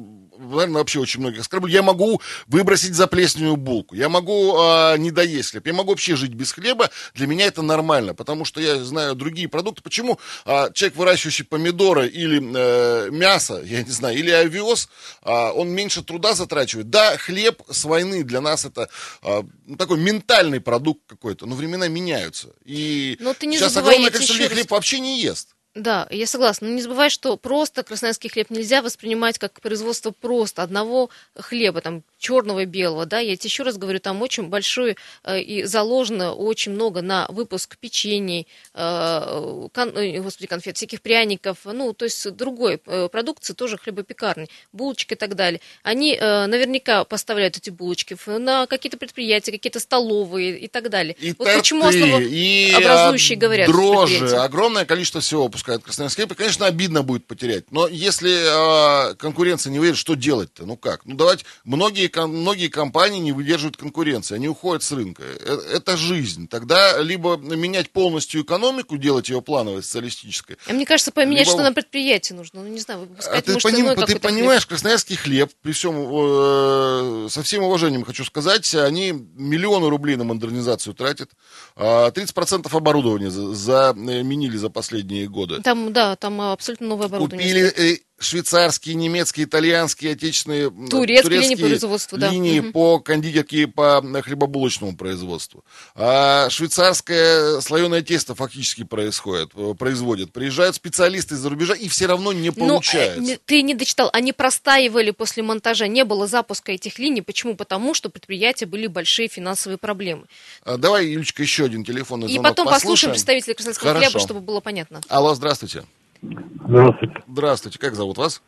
наверное, 0.42 0.78
вообще 0.78 1.00
очень 1.00 1.20
многих 1.20 1.40
оскорблю. 1.40 1.68
Я 1.68 1.82
могу 1.82 2.20
выбросить 2.46 2.94
заплесневую 2.94 3.56
булку, 3.56 3.94
я 3.94 4.08
могу 4.08 4.56
э, 4.56 4.98
не 4.98 5.10
доесть 5.10 5.52
хлеб, 5.52 5.66
я 5.66 5.72
могу 5.72 5.90
вообще 5.90 6.16
жить 6.16 6.34
без 6.34 6.52
хлеба. 6.52 6.90
Для 7.14 7.26
меня 7.26 7.46
это 7.46 7.62
нормально, 7.62 8.14
потому 8.14 8.44
что 8.44 8.60
я 8.60 8.82
знаю 8.84 9.14
другие 9.14 9.48
продукты. 9.48 9.82
Почему 9.82 10.18
э, 10.44 10.72
человек, 10.74 10.96
выращивающий 10.96 11.44
помидоры 11.44 12.08
или 12.08 12.40
э, 12.40 13.10
мясо, 13.10 13.62
я 13.64 13.82
не 13.82 13.90
знаю, 13.90 14.16
или 14.16 14.30
овес, 14.30 14.88
э, 15.22 15.30
он 15.30 15.68
меньше 15.70 16.02
труда 16.02 16.34
затрачивает. 16.34 16.90
Да, 16.90 17.16
хлеб 17.16 17.62
с 17.70 17.84
войны 17.84 18.24
для 18.24 18.40
нас 18.40 18.64
это 18.64 18.88
э, 19.22 19.42
такой 19.78 19.98
ментальный 19.98 20.60
продукт 20.60 21.02
какой-то, 21.06 21.46
но 21.46 21.54
времена 21.54 21.88
меняются. 21.88 22.48
И 22.64 23.16
но 23.20 23.34
ты 23.34 23.46
не 23.46 23.58
сейчас 23.58 23.76
огромное 23.76 24.10
количество 24.10 24.34
людей 24.34 24.48
хлеб 24.48 24.70
вообще 24.70 25.00
не 25.00 25.20
ест. 25.20 25.54
Да, 25.74 26.06
я 26.10 26.26
согласна. 26.26 26.68
Но 26.68 26.74
не 26.74 26.82
забывай, 26.82 27.08
что 27.08 27.38
просто 27.38 27.82
красноярский 27.82 28.28
хлеб 28.28 28.50
нельзя 28.50 28.82
воспринимать 28.82 29.38
как 29.38 29.58
производство 29.62 30.10
просто 30.10 30.62
одного 30.62 31.08
хлеба, 31.34 31.80
там, 31.80 32.02
черного 32.18 32.60
и 32.60 32.64
белого, 32.66 33.06
да. 33.06 33.20
Я 33.20 33.36
тебе 33.36 33.48
еще 33.48 33.62
раз 33.62 33.78
говорю, 33.78 33.98
там 33.98 34.20
очень 34.20 34.48
большой 34.48 34.96
э, 35.24 35.40
и 35.40 35.64
заложено 35.64 36.34
очень 36.34 36.72
много 36.72 37.00
на 37.00 37.26
выпуск 37.30 37.78
печений, 37.78 38.46
э, 38.74 39.68
кон, 39.72 39.96
э, 39.96 40.20
господи, 40.20 40.46
конфет, 40.46 40.76
всяких 40.76 41.00
пряников, 41.00 41.58
ну, 41.64 41.94
то 41.94 42.04
есть 42.04 42.30
другой 42.32 42.78
э, 42.84 43.08
продукции, 43.08 43.54
тоже 43.54 43.78
хлебопекарни, 43.78 44.48
булочки 44.72 45.14
и 45.14 45.16
так 45.16 45.34
далее. 45.34 45.62
Они 45.82 46.14
э, 46.14 46.46
наверняка 46.46 47.04
поставляют 47.04 47.56
эти 47.56 47.70
булочки 47.70 48.14
на 48.26 48.66
какие-то 48.66 48.98
предприятия, 48.98 49.52
какие-то 49.52 49.80
столовые 49.80 50.58
и 50.58 50.68
так 50.68 50.90
далее. 50.90 51.16
И 51.18 51.30
вот 51.30 51.46
торты, 51.46 51.58
почему 51.58 51.86
основообразующие 51.86 53.38
говорят. 53.38 53.68
Дрожжи, 53.68 54.36
огромное 54.36 54.84
количество 54.84 55.22
всего 55.22 55.48
выпускают 55.62 55.84
красноярский 55.84 56.24
хлеб, 56.24 56.32
и, 56.32 56.34
конечно, 56.34 56.66
обидно 56.66 57.02
будет 57.02 57.26
потерять. 57.26 57.70
Но 57.70 57.86
если 57.86 59.10
э, 59.10 59.14
конкуренция 59.14 59.70
не 59.70 59.78
выйдет, 59.78 59.96
что 59.96 60.14
делать-то? 60.14 60.66
Ну 60.66 60.76
как? 60.76 61.04
Ну 61.04 61.14
давайте, 61.16 61.44
многие, 61.64 62.10
многие 62.26 62.68
компании 62.68 63.20
не 63.20 63.32
выдерживают 63.32 63.76
конкуренции, 63.76 64.34
они 64.34 64.48
уходят 64.48 64.82
с 64.82 64.92
рынка. 64.92 65.22
Это, 65.22 65.62
это 65.72 65.96
жизнь. 65.96 66.48
Тогда 66.48 66.98
либо 66.98 67.36
менять 67.36 67.90
полностью 67.90 68.42
экономику, 68.42 68.96
делать 68.96 69.28
ее 69.28 69.40
плановой, 69.40 69.82
социалистической. 69.82 70.56
А 70.66 70.72
мне 70.72 70.84
кажется, 70.84 71.12
поменять, 71.12 71.46
либо... 71.46 71.58
что 71.58 71.62
на 71.62 71.72
предприятии 71.72 72.34
нужно. 72.34 72.62
Ну, 72.62 72.68
не 72.68 72.80
знаю, 72.80 73.00
выпускать, 73.00 73.38
а 73.38 73.42
ты, 73.42 73.52
может, 73.52 73.70
поним... 73.70 74.06
ты 74.06 74.18
понимаешь, 74.18 74.62
хлеб. 74.62 74.68
красноярский 74.70 75.16
хлеб, 75.16 75.50
при 75.62 75.72
всем, 75.72 75.94
э, 75.96 77.28
со 77.30 77.42
всем 77.42 77.62
уважением 77.62 78.04
хочу 78.04 78.24
сказать, 78.24 78.74
они 78.74 79.12
миллионы 79.12 79.88
рублей 79.88 80.16
на 80.16 80.24
модернизацию 80.24 80.94
тратят, 80.94 81.30
30% 81.76 82.68
а 82.70 82.76
оборудования 82.76 83.30
заменили 83.30 84.56
за 84.56 84.68
последние 84.68 85.28
годы 85.28 85.51
года. 85.52 85.62
Там, 85.62 85.92
да, 85.92 86.16
там 86.16 86.40
абсолютно 86.40 86.88
новое 86.88 87.06
оборудование. 87.06 87.70
Купили 87.70 88.02
швейцарские, 88.18 88.94
немецкие, 88.94 89.46
итальянские, 89.46 90.12
отечественные 90.12 90.70
турецкие, 90.70 91.22
турецкие 91.22 91.40
линии 91.40 91.62
производства, 91.62 92.18
да. 92.18 92.30
линии 92.30 92.60
угу. 92.60 92.72
по 92.72 92.98
кондитерке 93.00 93.62
и 93.62 93.66
по 93.66 94.02
хлебобулочному 94.22 94.96
производству. 94.96 95.64
А 95.94 96.48
швейцарское 96.50 97.60
слоеное 97.60 98.02
тесто 98.02 98.34
фактически 98.34 98.84
происходит, 98.84 99.50
э, 99.54 99.74
производит. 99.78 100.32
Приезжают 100.32 100.76
специалисты 100.76 101.34
из-за 101.34 101.48
рубежа 101.48 101.74
и 101.74 101.88
все 101.88 102.06
равно 102.06 102.32
не 102.32 102.50
ну, 102.50 102.54
получается. 102.54 103.20
Но, 103.20 103.36
ты 103.44 103.62
не 103.62 103.74
дочитал, 103.74 104.10
они 104.12 104.32
простаивали 104.32 105.10
после 105.10 105.42
монтажа, 105.42 105.86
не 105.86 106.04
было 106.04 106.26
запуска 106.26 106.72
этих 106.72 106.98
линий. 106.98 107.22
Почему? 107.22 107.56
Потому 107.56 107.94
что 107.94 108.08
предприятия 108.08 108.66
были 108.66 108.86
большие 108.86 109.28
финансовые 109.28 109.78
проблемы. 109.78 110.26
А, 110.62 110.76
давай, 110.76 111.06
Юлечка, 111.06 111.42
еще 111.42 111.64
один 111.64 111.84
телефонный 111.84 112.28
звонок 112.28 112.40
И 112.40 112.50
потом 112.50 112.66
послушаем, 112.66 113.12
послушаем 113.12 113.12
представителей 113.12 113.54
Красноярского 113.54 113.94
хлеба, 113.94 114.20
чтобы 114.20 114.40
было 114.40 114.60
понятно. 114.60 115.00
Алло, 115.08 115.34
здравствуйте. 115.34 115.84
Здравствуйте. 116.22 117.14
Здравствуйте, 117.26 117.78
как 117.78 117.94
зовут 117.94 118.16
вас? 118.16 118.42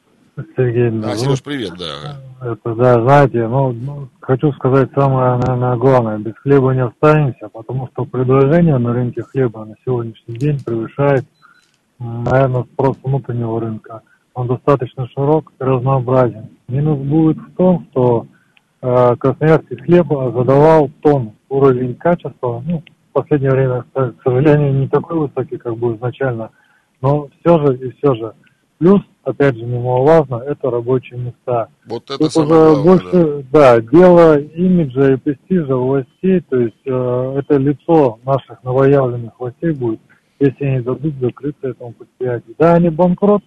Сергей. 0.56 0.90
А, 1.04 1.16
Сереж, 1.16 1.42
привет, 1.42 1.72
да. 1.78 2.20
Это, 2.40 2.74
да, 2.74 3.00
знаете, 3.02 3.46
ну, 3.46 3.72
ну, 3.72 4.08
хочу 4.20 4.52
сказать 4.52 4.90
самое, 4.94 5.40
наверное, 5.44 5.76
главное. 5.76 6.18
Без 6.18 6.34
хлеба 6.36 6.72
не 6.72 6.84
останемся, 6.84 7.48
потому 7.48 7.88
что 7.92 8.04
предложение 8.04 8.78
на 8.78 8.92
рынке 8.92 9.22
хлеба 9.22 9.64
на 9.64 9.74
сегодняшний 9.84 10.36
день 10.36 10.58
превышает, 10.64 11.24
наверное, 11.98 12.64
спрос 12.72 12.96
внутреннего 13.02 13.60
рынка. 13.60 14.02
Он 14.34 14.48
достаточно 14.48 15.08
широк 15.08 15.52
и 15.60 15.64
разнообразен. 15.64 16.48
Минус 16.66 16.98
будет 16.98 17.38
в 17.38 17.54
том, 17.56 17.86
что 17.90 18.26
э, 18.82 19.16
красноярский 19.16 19.76
хлеб 19.76 20.08
задавал 20.08 20.90
тон, 21.00 21.32
уровень 21.48 21.94
качества, 21.94 22.62
ну, 22.66 22.82
в 23.10 23.12
последнее 23.12 23.52
время, 23.52 23.84
к 23.92 24.14
сожалению, 24.24 24.74
не 24.74 24.88
такой 24.88 25.18
высокий, 25.18 25.56
как 25.56 25.76
был 25.76 25.96
изначально– 25.96 26.50
но 27.04 27.28
все 27.40 27.58
же 27.58 27.76
и 27.76 27.90
все 27.98 28.14
же. 28.14 28.32
Плюс, 28.78 29.02
опять 29.24 29.56
же, 29.56 29.64
немаловажно, 29.64 30.36
это 30.36 30.70
рабочие 30.70 31.20
места. 31.20 31.68
Вот 31.86 32.04
это 32.04 32.18
Тут 32.18 32.32
самое 32.32 32.72
уже 32.72 32.82
главное, 32.82 32.82
больше, 32.84 33.44
да. 33.52 33.76
да, 33.76 33.80
дело 33.82 34.38
имиджа 34.38 35.12
и 35.12 35.16
престижа 35.16 35.76
властей, 35.76 36.40
то 36.48 36.56
есть 36.56 36.86
э, 36.86 37.34
это 37.38 37.58
лицо 37.58 38.18
наших 38.24 38.62
новоявленных 38.64 39.38
властей 39.38 39.72
будет, 39.72 40.00
если 40.40 40.64
они 40.64 40.80
дадут 40.80 41.14
закрыться 41.20 41.68
этому 41.68 41.92
предприятию. 41.92 42.54
Да, 42.58 42.72
они 42.72 42.88
банкрот, 42.88 43.42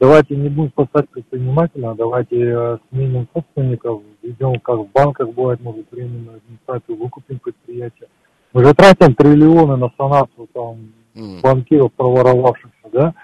давайте 0.00 0.34
не 0.34 0.48
будем 0.48 0.70
спасать 0.70 1.10
предпринимателя, 1.10 1.90
а 1.90 1.94
давайте 1.94 2.36
э, 2.40 2.78
сменим 2.90 3.28
собственников, 3.34 4.00
ведем, 4.22 4.58
как 4.60 4.78
в 4.78 4.90
банках 4.90 5.28
бывает, 5.28 5.60
может, 5.60 5.84
временную 5.90 6.38
администрацию, 6.38 6.96
выкупим 6.96 7.38
предприятие. 7.40 8.08
Мы 8.54 8.64
же 8.64 8.72
тратим 8.72 9.14
триллионы 9.14 9.76
на 9.76 9.90
санацию 9.98 10.48
там 10.54 10.78
банкиров 11.14 11.92
проворовавшихся 11.92 12.88
да, 12.92 13.14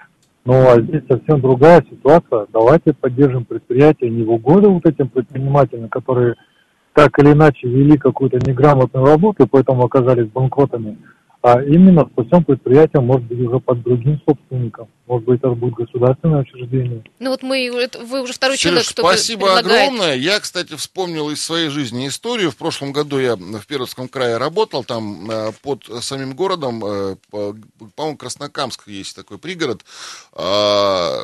ну, 0.45 0.67
а 0.67 0.81
здесь 0.81 1.03
совсем 1.07 1.41
другая 1.41 1.85
ситуация. 1.89 2.47
Давайте 2.51 2.93
поддержим 2.93 3.45
предприятия 3.45 4.09
не 4.09 4.23
в 4.23 4.31
угоду 4.31 4.71
вот 4.71 4.85
этим 4.85 5.07
предпринимателям, 5.07 5.89
которые 5.89 6.35
так 6.93 7.19
или 7.19 7.33
иначе 7.33 7.67
вели 7.67 7.97
какую-то 7.97 8.37
неграмотную 8.37 9.05
работу 9.05 9.43
и 9.43 9.47
поэтому 9.47 9.85
оказались 9.85 10.27
банкротами, 10.27 10.97
а 11.41 11.61
именно 11.63 12.07
спасем 12.11 12.43
предприятие, 12.43 13.01
может 13.01 13.25
быть, 13.27 13.39
уже 13.39 13.59
под 13.59 13.81
другим 13.81 14.21
собственником. 14.27 14.89
Может 15.07 15.25
быть, 15.25 15.39
это 15.39 15.49
будет 15.51 15.73
государственное 15.73 16.41
учреждение. 16.41 17.01
Ну 17.19 17.29
вот 17.29 17.43
мы, 17.43 17.89
вы 18.03 18.21
уже 18.21 18.33
второй 18.33 18.57
Сереж, 18.57 18.71
человек, 18.71 18.89
кто 18.89 19.01
спасибо 19.03 19.45
предлагает. 19.45 19.87
огромное. 19.87 20.15
Я, 20.15 20.39
кстати, 20.41 20.75
вспомнил 20.75 21.29
из 21.29 21.41
своей 21.41 21.69
жизни 21.69 22.07
историю. 22.09 22.51
В 22.51 22.57
прошлом 22.57 22.91
году 22.91 23.19
я 23.19 23.37
в 23.37 23.65
Пермском 23.67 24.09
крае 24.09 24.37
работал, 24.37 24.83
там 24.83 25.31
э, 25.31 25.51
под 25.63 25.85
самим 26.01 26.35
городом, 26.35 26.83
э, 26.85 27.15
по-моему, 27.31 28.17
Краснокамск 28.17 28.89
есть 28.89 29.15
такой 29.15 29.37
пригород. 29.37 29.85
А, 30.33 31.21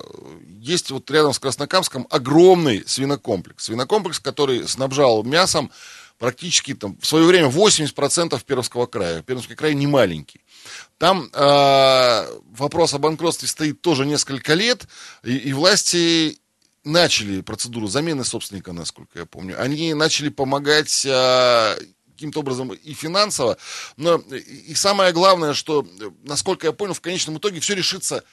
есть 0.62 0.92
вот 0.92 1.12
рядом 1.12 1.34
с 1.34 1.40
Краснокамском 1.40 2.08
огромный 2.10 2.84
свинокомплекс. 2.88 3.66
Свинокомплекс, 3.66 4.20
который 4.20 4.66
снабжал 4.68 5.24
мясом 5.24 5.70
практически 6.18 6.74
там 6.74 6.98
в 7.00 7.06
свое 7.06 7.26
время 7.26 7.50
80% 7.50 8.44
Пермского 8.46 8.86
края. 8.86 9.22
Пермский 9.22 9.56
край 9.56 9.74
не 9.74 9.88
маленький. 9.88 10.42
Там 10.98 11.30
э, 11.34 12.28
вопрос 12.52 12.94
о 12.94 13.00
банкротстве 13.00 13.48
стоит 13.48 13.82
тоже 13.82 14.06
несколько 14.06 14.54
лет, 14.54 14.88
и, 15.24 15.36
и 15.36 15.54
власти 15.54 16.40
начали 16.84 17.42
процедуру 17.42 17.88
замены 17.88 18.24
собственника, 18.24 18.72
насколько 18.72 19.20
я 19.20 19.26
помню. 19.26 19.62
Они 19.62 19.94
начали 19.94 20.30
помогать 20.30 21.06
а, 21.10 21.76
каким-то 22.16 22.40
образом 22.40 22.70
и 22.74 22.94
финансово. 22.94 23.58
Но 23.98 24.18
и 24.18 24.74
самое 24.76 25.12
главное, 25.12 25.54
что, 25.54 25.86
насколько 26.24 26.68
я 26.68 26.74
понял, 26.74 26.94
в 26.94 27.02
конечном 27.02 27.38
итоге 27.38 27.60
все 27.60 27.74
решится 27.74 28.24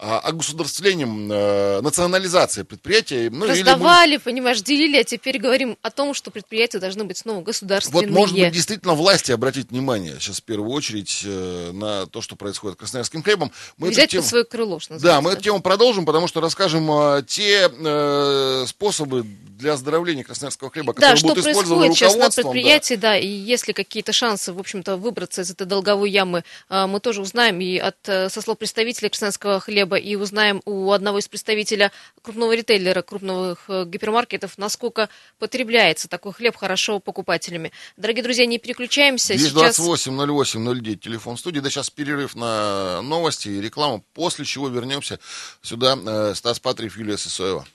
а, 0.00 0.20
огосударствлением, 0.20 1.28
э, 1.32 1.80
национализация 1.80 2.62
предприятия. 2.62 3.30
Ну, 3.30 3.48
Раздавали, 3.48 4.14
мы... 4.14 4.20
понимаешь, 4.20 4.60
делили, 4.62 4.98
а 4.98 5.02
теперь 5.02 5.40
говорим 5.40 5.76
о 5.82 5.90
том, 5.90 6.14
что 6.14 6.30
предприятия 6.30 6.78
должны 6.78 7.02
быть 7.02 7.18
снова 7.18 7.42
государственные. 7.42 8.06
Вот, 8.06 8.14
может 8.16 8.36
быть, 8.36 8.52
действительно 8.52 8.94
власти 8.94 9.32
обратить 9.32 9.72
внимание 9.72 10.14
сейчас 10.20 10.38
в 10.38 10.44
первую 10.44 10.70
очередь 10.70 11.22
э, 11.24 11.72
на 11.72 12.06
то, 12.06 12.22
что 12.22 12.36
происходит 12.36 12.76
с 12.76 12.78
красноярским 12.78 13.24
хлебом. 13.24 13.50
Мы 13.76 13.88
Взять 13.88 14.10
тему... 14.10 14.22
под 14.22 14.28
свое 14.28 14.44
крыло, 14.44 14.78
что 14.78 15.00
Да, 15.00 15.20
мы 15.20 15.32
эту 15.32 15.42
тему 15.42 15.60
продолжим, 15.60 16.06
потому 16.06 16.28
что 16.28 16.40
расскажем 16.40 16.88
э, 16.92 17.24
те 17.26 17.68
э, 17.68 18.66
способы 18.68 19.26
для 19.58 19.72
оздоровления 19.72 20.22
красноярского 20.22 20.70
хлеба, 20.70 20.92
которые 20.92 21.20
да, 21.20 21.28
будут 21.28 21.44
использованы 21.44 21.92
сейчас 21.92 22.14
на 22.14 22.30
предприятии, 22.30 22.94
да. 22.94 23.08
да, 23.08 23.18
и 23.18 23.26
если 23.26 23.72
какие-то 23.72 24.12
шансы, 24.12 24.52
в 24.52 24.60
общем-то, 24.60 24.96
выбраться 24.96 25.42
из 25.42 25.50
этой 25.50 25.66
долговой 25.66 26.12
ямы, 26.12 26.44
мы 26.70 27.00
тоже 27.00 27.20
узнаем 27.20 27.60
и 27.60 27.76
от, 27.78 27.96
со 28.04 28.40
слов 28.40 28.58
представителей 28.58 29.08
красноярского 29.08 29.58
хлеба, 29.58 29.87
хлеба 29.88 29.96
и 29.96 30.16
узнаем 30.16 30.60
у 30.64 30.92
одного 30.92 31.18
из 31.18 31.28
представителя 31.28 31.90
крупного 32.22 32.54
ритейлера, 32.54 33.02
крупных 33.02 33.64
э, 33.68 33.84
гипермаркетов, 33.86 34.58
насколько 34.58 35.08
потребляется 35.38 36.08
такой 36.08 36.32
хлеб 36.32 36.56
хорошо 36.56 37.00
покупателями. 37.00 37.72
Дорогие 37.96 38.22
друзья, 38.22 38.46
не 38.46 38.58
переключаемся. 38.58 39.34
228 39.34 40.12
08 40.12 40.74
09, 40.74 41.00
телефон 41.00 41.36
студии. 41.36 41.60
Да, 41.60 41.70
сейчас 41.70 41.90
перерыв 41.90 42.34
на 42.34 43.00
новости 43.02 43.48
и 43.48 43.60
рекламу, 43.60 44.04
после 44.14 44.44
чего 44.44 44.68
вернемся 44.68 45.18
сюда. 45.62 45.96
Э, 46.06 46.34
Стас 46.34 46.60
Патриев, 46.60 46.96
Юлия 46.96 47.16
Сысоева. 47.16 47.66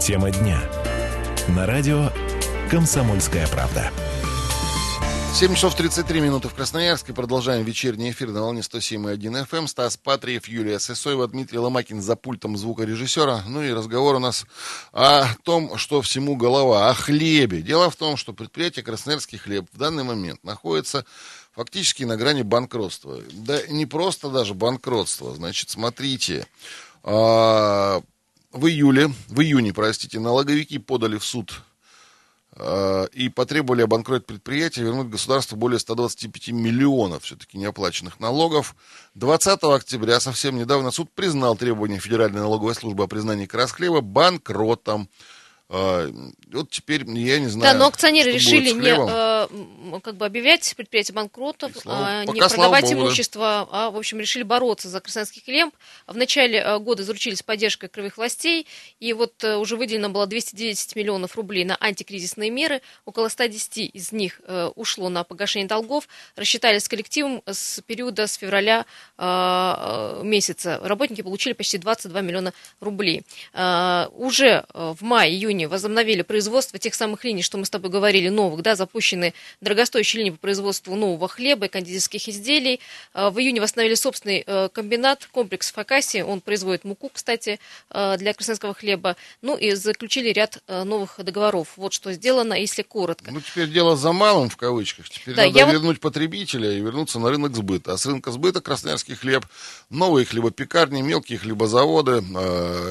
Тема 0.00 0.30
дня. 0.30 0.60
На 1.48 1.66
радио 1.66 2.10
«Комсомольская 2.70 3.46
правда». 3.48 3.90
7 5.36 5.54
часов 5.54 5.74
33 5.74 6.22
минуты 6.22 6.48
в 6.48 6.54
Красноярске. 6.54 7.12
Продолжаем 7.12 7.62
вечерний 7.62 8.10
эфир 8.10 8.30
на 8.30 8.40
волне 8.40 8.62
107.1 8.62 9.18
FM. 9.18 9.58
Эм. 9.58 9.68
Стас 9.68 9.98
Патриев, 9.98 10.48
Юлия 10.48 10.78
Сысоева, 10.78 11.28
Дмитрий 11.28 11.58
Ломакин 11.58 12.00
за 12.00 12.16
пультом 12.16 12.56
звукорежиссера. 12.56 13.42
Ну 13.46 13.62
и 13.62 13.70
разговор 13.70 14.14
у 14.14 14.18
нас 14.18 14.46
о 14.94 15.26
том, 15.42 15.76
что 15.76 16.00
всему 16.00 16.36
голова, 16.36 16.88
о 16.88 16.94
хлебе. 16.94 17.60
Дело 17.60 17.90
в 17.90 17.96
том, 17.96 18.16
что 18.16 18.32
предприятие 18.32 18.82
«Красноярский 18.82 19.36
хлеб» 19.36 19.66
в 19.74 19.76
данный 19.76 20.04
момент 20.04 20.42
находится 20.42 21.04
фактически 21.54 22.04
на 22.04 22.16
грани 22.16 22.40
банкротства. 22.40 23.18
Да 23.32 23.60
не 23.66 23.84
просто 23.84 24.30
даже 24.30 24.54
банкротства. 24.54 25.34
Значит, 25.34 25.68
смотрите, 25.68 26.46
а, 27.02 28.00
в 28.52 28.66
июле, 28.68 29.12
в 29.28 29.42
июне, 29.42 29.74
простите, 29.74 30.18
налоговики 30.18 30.78
подали 30.78 31.18
в 31.18 31.24
суд 31.26 31.62
и 32.58 33.28
потребовали 33.28 33.82
обанкротить 33.82 34.26
предприятие, 34.26 34.86
вернуть 34.86 35.08
государству 35.08 35.56
более 35.56 35.78
125 35.78 36.48
миллионов 36.48 37.24
все-таки 37.24 37.58
неоплаченных 37.58 38.18
налогов. 38.18 38.74
20 39.14 39.62
октября, 39.64 40.20
совсем 40.20 40.56
недавно, 40.56 40.90
суд 40.90 41.10
признал 41.14 41.56
требования 41.56 41.98
Федеральной 41.98 42.40
налоговой 42.40 42.74
службы 42.74 43.04
о 43.04 43.08
признании 43.08 43.44
Красхлеба 43.44 44.00
банкротом. 44.00 45.10
А, 45.68 46.08
вот 46.52 46.70
теперь 46.70 47.04
я 47.10 47.40
не 47.40 47.48
знаю. 47.48 47.72
Да, 47.72 47.78
но 47.78 47.86
акционеры 47.88 48.30
решили 48.30 48.70
не 48.70 48.90
э, 48.90 50.00
как 50.00 50.16
бы 50.16 50.24
объявлять 50.24 50.72
предприятие 50.76 51.14
банкротов, 51.14 51.72
а, 51.86 52.24
не 52.24 52.38
продавать 52.40 52.84
Богу, 52.84 53.06
имущество, 53.06 53.68
да. 53.70 53.86
а 53.86 53.90
в 53.90 53.96
общем 53.96 54.20
решили 54.20 54.44
бороться 54.44 54.88
за 54.88 55.00
красноярский 55.00 55.42
хлеб. 55.44 55.74
В 56.06 56.16
начале 56.16 56.60
э, 56.60 56.78
года 56.78 57.02
заручились 57.02 57.42
поддержкой 57.42 57.88
краевых 57.88 58.16
властей, 58.16 58.68
и 59.00 59.12
вот 59.12 59.42
э, 59.42 59.56
уже 59.56 59.76
выделено 59.76 60.08
было 60.08 60.28
210 60.28 60.94
миллионов 60.94 61.34
рублей 61.34 61.64
на 61.64 61.76
антикризисные 61.80 62.50
меры, 62.50 62.80
около 63.04 63.28
110 63.28 63.90
из 63.92 64.12
них 64.12 64.40
ушло 64.76 65.08
на 65.08 65.24
погашение 65.24 65.66
долгов, 65.66 66.08
рассчитали 66.36 66.78
с 66.78 66.88
коллективом 66.88 67.42
с 67.46 67.80
периода 67.82 68.26
с 68.26 68.34
февраля 68.34 68.86
месяца. 70.22 70.80
Работники 70.82 71.22
получили 71.22 71.54
почти 71.54 71.78
22 71.78 72.20
миллиона 72.20 72.52
рублей. 72.80 73.24
Уже 73.52 74.64
в 74.72 74.98
мае-июне 75.00 75.55
июне 75.56 75.68
возобновили 75.68 76.22
производство 76.22 76.78
тех 76.78 76.94
самых 76.94 77.24
линий, 77.24 77.42
что 77.42 77.58
мы 77.58 77.64
с 77.64 77.70
тобой 77.70 77.90
говорили, 77.90 78.28
новых, 78.28 78.62
да, 78.62 78.76
запущены 78.76 79.34
дорогостоящие 79.60 80.20
линии 80.20 80.30
по 80.30 80.38
производству 80.38 80.94
нового 80.94 81.28
хлеба 81.28 81.66
и 81.66 81.68
кондитерских 81.68 82.28
изделий. 82.28 82.80
А, 83.14 83.30
в 83.30 83.38
июне 83.38 83.60
восстановили 83.60 83.94
собственный 83.94 84.44
э, 84.46 84.68
комбинат, 84.72 85.26
комплекс 85.32 85.72
Факаси, 85.72 86.22
он 86.22 86.40
производит 86.40 86.84
муку, 86.84 87.10
кстати, 87.12 87.58
э, 87.90 88.16
для 88.18 88.34
крестьянского 88.34 88.74
хлеба. 88.74 89.16
Ну 89.42 89.56
и 89.56 89.72
заключили 89.72 90.30
ряд 90.30 90.62
э, 90.66 90.84
новых 90.84 91.18
договоров. 91.18 91.68
Вот 91.76 91.92
что 91.92 92.12
сделано, 92.12 92.54
если 92.54 92.82
коротко. 92.82 93.30
Ну, 93.30 93.40
теперь 93.40 93.68
дело 93.68 93.96
за 93.96 94.12
малым, 94.12 94.50
в 94.50 94.56
кавычках. 94.56 95.08
Теперь 95.08 95.34
да, 95.34 95.46
надо 95.46 95.72
вернуть 95.72 95.96
вот... 95.96 96.00
потребителя 96.00 96.70
и 96.72 96.80
вернуться 96.80 97.18
на 97.18 97.30
рынок 97.30 97.54
сбыта. 97.56 97.94
А 97.94 97.98
с 97.98 98.06
рынка 98.06 98.30
сбыта 98.30 98.60
красноярский 98.60 99.14
хлеб, 99.14 99.46
новые 99.90 100.26
хлебопекарни, 100.26 101.02
мелкие 101.02 101.38
хлебозаводы, 101.38 102.22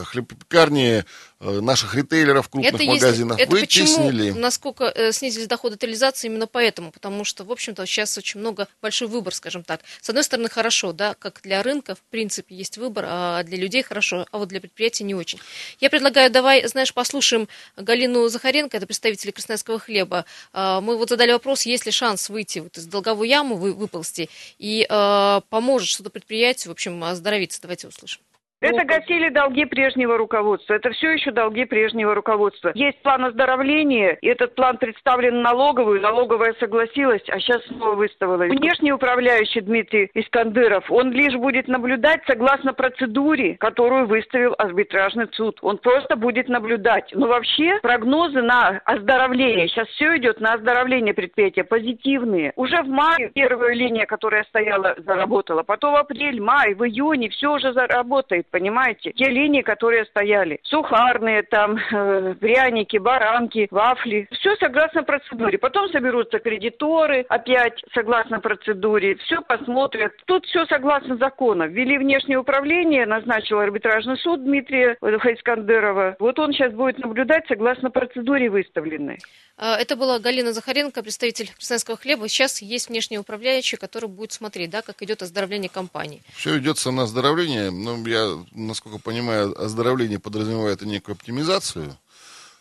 хлебопекарни 0.06 1.04
наших 1.40 1.96
ритейлеров, 1.96 2.50
крупных 2.50 2.74
это 2.74 2.84
магазинах 2.84 3.38
есть, 3.38 3.50
это 3.50 3.60
вытеснили. 3.60 4.28
Почему, 4.30 4.40
насколько 4.40 4.86
э, 4.86 5.12
снизились 5.12 5.48
доходы 5.48 5.76
от 5.76 5.84
реализации, 5.84 6.28
именно 6.28 6.48
поэтому, 6.48 6.92
потому 6.92 7.24
что, 7.24 7.44
в 7.44 7.52
общем-то, 7.52 7.86
сейчас 7.86 8.18
очень 8.18 8.40
много, 8.40 8.68
большой 8.82 9.08
выбор, 9.08 9.34
скажем 9.34 9.64
так. 9.64 9.82
С 10.02 10.10
одной 10.10 10.24
стороны, 10.24 10.50
хорошо, 10.50 10.94
да, 10.94 11.14
как 11.14 11.42
для 11.44 11.62
рынка, 11.62 11.96
в 11.96 12.02
принципе, 12.10 12.56
есть 12.56 12.78
выбор, 12.78 13.06
а 13.08 13.44
для 13.44 13.58
людей 13.58 13.84
хорошо, 13.84 14.26
а 14.32 14.38
вот 14.38 14.48
для 14.48 14.62
предприятий 14.62 15.04
не 15.04 15.16
очень. 15.16 15.40
Я 15.80 15.90
предлагаю, 15.90 16.32
давай, 16.32 16.66
знаешь, 16.68 16.94
послушаем 16.94 17.48
Галину 17.76 18.28
Захаренко, 18.30 18.78
это 18.78 18.86
представитель 18.86 19.32
красноярского 19.32 19.80
хлеба. 19.80 20.26
А, 20.54 20.82
мы 20.82 20.98
вот 20.98 21.10
задали 21.10 21.32
вопрос, 21.32 21.64
есть 21.64 21.86
ли 21.86 21.92
шанс 21.92 22.30
выйти 22.30 22.60
вот 22.60 22.78
из 22.78 22.86
долговой 22.86 23.30
ямы, 23.30 23.56
вы, 23.58 23.74
выползти, 23.74 24.30
и 24.58 24.86
э, 24.90 25.42
поможет 25.50 25.90
что-то 25.90 26.10
предприятию, 26.10 26.72
в 26.72 26.74
общем, 26.74 27.04
оздоровиться. 27.04 27.62
Давайте 27.62 27.88
услышим. 27.88 28.22
Это 28.62 28.86
гасили 28.86 29.30
долги 29.30 29.66
прежнего 29.66 30.18
руководства. 30.18 30.76
Это 30.76 30.92
все 30.92 31.12
еще 31.12 31.32
долги 31.32 31.66
прежнего 31.66 32.16
руководства. 32.16 32.72
Есть 32.74 33.02
план 33.02 33.26
оздоровления, 33.26 34.18
и 34.22 34.28
этот 34.28 34.56
план 34.56 34.78
представлен 34.78 35.42
налоговую. 35.42 36.02
Налоговая 36.02 36.56
согласилась, 36.60 37.22
а 37.28 37.40
сейчас 37.40 37.64
снова 37.66 37.96
выставила. 37.96 38.44
Внешний 38.46 38.94
управляющий 38.94 39.62
Дмитрий 39.62 40.10
Искандыров, 40.14 40.90
он 40.90 41.12
лишь 41.12 41.36
будет 41.36 41.68
наблюдать 41.68 42.22
согласно 42.28 42.74
процедуре, 42.74 43.56
которую 43.58 44.08
выставил 44.08 44.56
арбитражный 44.58 45.28
суд. 45.34 45.60
Он 45.62 45.78
просто 45.78 46.16
будет 46.16 46.48
наблюдать. 46.48 47.12
Но 47.14 47.28
вообще 47.28 47.80
прогнозы 47.82 48.42
на 48.42 48.82
оздоровление, 48.86 49.68
сейчас 49.68 49.88
все 49.90 50.18
идет 50.18 50.40
на 50.40 50.54
оздоровление 50.54 51.14
предприятия, 51.14 51.64
позитивные. 51.64 52.54
Уже 52.56 52.82
в 52.82 52.88
мае 52.88 53.32
первая 53.34 53.74
линия, 53.74 54.06
которая 54.06 54.44
стояла, 54.46 54.96
заработала. 54.98 55.64
Потом 55.64 55.94
в 55.94 55.98
апрель, 55.98 56.42
май, 56.42 56.74
в 56.74 56.84
июне 56.84 57.30
все 57.30 57.54
уже 57.54 57.74
заработает 57.74 58.45
понимаете? 58.52 59.12
Те 59.12 59.30
линии, 59.30 59.62
которые 59.62 60.06
стояли. 60.06 60.60
Сухарные 60.64 61.44
там, 61.44 61.78
э, 61.92 62.36
пряники, 62.40 62.98
баранки, 62.98 63.68
вафли. 63.72 64.28
Все 64.32 64.56
согласно 64.58 65.04
процедуре. 65.04 65.58
Потом 65.58 65.90
соберутся 65.90 66.40
кредиторы, 66.40 67.26
опять 67.30 67.84
согласно 67.94 68.40
процедуре. 68.40 69.16
Все 69.16 69.42
посмотрят. 69.42 70.14
Тут 70.26 70.46
все 70.46 70.66
согласно 70.66 71.18
закону. 71.18 71.68
Ввели 71.68 71.98
внешнее 71.98 72.40
управление, 72.40 73.06
назначил 73.06 73.60
арбитражный 73.60 74.18
суд 74.18 74.44
Дмитрия 74.44 74.98
Хайскандерова. 75.02 76.16
Вот 76.20 76.40
он 76.40 76.54
сейчас 76.54 76.74
будет 76.74 76.98
наблюдать 77.00 77.46
согласно 77.48 77.90
процедуре 77.90 78.50
выставленной. 78.50 79.20
А, 79.58 79.78
это 79.78 79.96
была 79.96 80.20
Галина 80.20 80.52
Захаренко, 80.52 81.02
представитель 81.02 81.50
крестьянского 81.56 81.96
хлеба. 81.96 82.28
Сейчас 82.28 82.62
есть 82.62 82.90
внешний 82.90 83.18
управляющий, 83.18 83.78
который 83.78 84.10
будет 84.10 84.34
смотреть, 84.34 84.70
да, 84.70 84.82
как 84.82 85.02
идет 85.02 85.22
оздоровление 85.22 85.70
компании. 85.70 86.22
Все 86.36 86.58
идется 86.58 86.92
на 86.92 87.04
оздоровление. 87.04 87.72
Ну, 87.72 88.06
я, 88.06 88.35
насколько 88.52 89.00
понимаю, 89.00 89.60
оздоровление 89.60 90.20
подразумевает 90.20 90.82
и 90.82 90.88
некую 90.88 91.14
оптимизацию. 91.14 91.98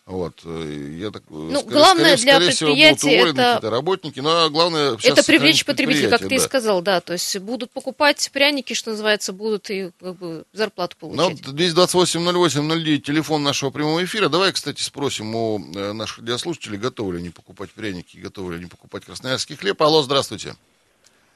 Вот, 0.07 0.43
э, 0.45 0.97
я 0.99 1.11
так, 1.11 1.23
э, 1.23 1.33
ну, 1.33 1.61
скорее, 1.61 1.73
главное 1.73 2.17
скорее, 2.19 2.39
для 2.39 2.53
скорее 2.53 2.75
предприятия 2.93 2.97
всего, 3.25 3.41
это 3.41 3.71
работники, 3.71 4.21
но 4.21 4.51
главное 4.51 4.99
это 5.03 5.25
привлечь 5.25 5.65
потребителей, 5.65 6.11
как 6.11 6.21
да. 6.21 6.29
ты 6.29 6.35
и 6.35 6.39
сказал, 6.39 6.83
да, 6.83 7.01
то 7.01 7.15
есть 7.15 7.39
будут 7.39 7.71
покупать 7.71 8.31
пряники, 8.31 8.75
что 8.75 8.91
называется, 8.91 9.33
будут 9.33 9.71
и 9.71 9.93
как 9.99 10.17
бы 10.17 10.45
зарплату 10.53 10.97
ну, 11.01 11.17
получать. 11.17 11.47
Ну, 11.47 11.55
228-08-09, 11.55 12.99
телефон 12.99 13.43
нашего 13.43 13.71
прямого 13.71 14.05
эфира. 14.05 14.29
Давай, 14.29 14.53
кстати, 14.53 14.83
спросим 14.83 15.35
у 15.35 15.59
э, 15.75 15.93
наших 15.95 16.19
радиослушателей, 16.19 16.77
готовы 16.77 17.15
ли 17.15 17.19
они 17.21 17.31
покупать 17.31 17.71
пряники, 17.71 18.19
готовы 18.19 18.53
ли 18.53 18.59
они 18.59 18.67
покупать 18.67 19.07
красноярский 19.07 19.57
хлеб. 19.57 19.81
Алло, 19.81 20.03
здравствуйте. 20.03 20.55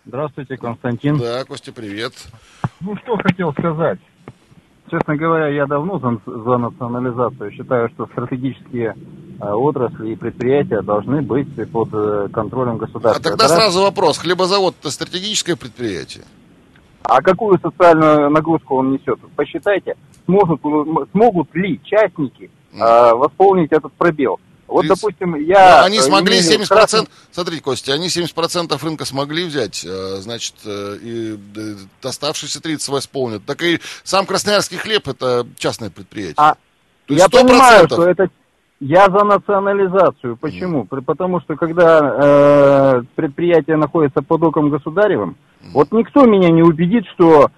Здравствуйте, 0.05 0.59
Константин. 0.59 1.17
Да, 1.17 1.43
Костя, 1.45 1.73
привет. 1.73 2.13
Ну, 2.81 2.97
что 2.99 3.17
хотел 3.17 3.53
сказать. 3.53 3.99
Честно 4.91 5.17
говоря, 5.17 5.49
я 5.49 5.67
давно 5.67 5.99
за, 5.99 6.19
за 6.27 6.57
национализацию. 6.57 7.51
Считаю, 7.53 7.89
что 7.91 8.07
стратегические 8.07 8.95
э, 9.41 9.51
отрасли 9.51 10.13
и 10.13 10.17
предприятия 10.17 10.81
должны 10.83 11.21
быть 11.21 11.49
под 11.71 11.89
э, 11.93 12.29
контролем 12.33 12.79
государства. 12.79 13.21
А 13.21 13.23
тогда 13.23 13.45
Это 13.45 13.55
сразу 13.55 13.81
раз... 13.81 13.91
вопрос. 13.91 14.19
Хлебозавод– 14.19 14.75
это 14.81 14.91
стратегическое 14.91 15.57
предприятие? 15.57 16.25
А 17.03 17.21
какую 17.21 17.59
социальную 17.59 18.31
нагрузку 18.31 18.77
он 18.77 18.93
несет? 18.93 19.19
Посчитайте, 19.37 19.95
сможет, 20.27 20.61
смогут 21.13 21.55
ли 21.55 21.81
частники 21.85 22.51
э, 22.73 23.15
восполнить 23.15 23.73
этот 23.73 23.93
пробел. 23.93 24.41
Вот, 24.69 24.83
30... 24.83 25.01
допустим, 25.01 25.35
я... 25.37 25.79
Ну, 25.81 25.87
они 25.87 26.01
смогли 26.01 26.39
70%, 26.39 26.67
красным... 26.69 27.09
смотрите, 27.33 27.63
Костя, 27.63 27.95
они 27.95 28.09
70% 28.09 28.85
рынка 28.85 29.07
смогли 29.07 29.45
взять, 29.45 29.85
э, 29.85 30.17
значит, 30.21 30.55
э, 30.65 30.99
и 31.01 31.39
оставшиеся 32.03 32.61
30 32.61 32.89
восполнят. 32.91 33.45
Так 33.47 33.63
и 33.63 33.81
сам 34.05 34.27
Красноярский 34.27 34.77
хлеб 34.77 35.09
это 35.09 35.47
частное 35.57 35.89
предприятие. 35.89 36.35
А 36.37 36.57
я 37.09 37.27
100%. 37.27 37.31
понимаю, 37.31 37.87
что 37.87 38.05
это... 38.05 38.29
Я 38.81 39.07
за 39.07 39.25
национализацию. 39.25 40.37
Почему? 40.37 40.87
Mm. 40.89 41.03
Потому 41.03 41.41
что 41.41 41.57
когда 41.57 41.99
э, 42.01 43.03
предприятие 43.17 43.77
находится 43.77 44.23
под 44.23 44.43
оком 44.45 44.71
государевым, 44.71 45.37
mm. 45.63 45.71
вот 45.73 45.91
никто 45.91 46.27
меня 46.27 46.51
не 46.51 46.63
убедит, 46.63 47.05
что 47.15 47.51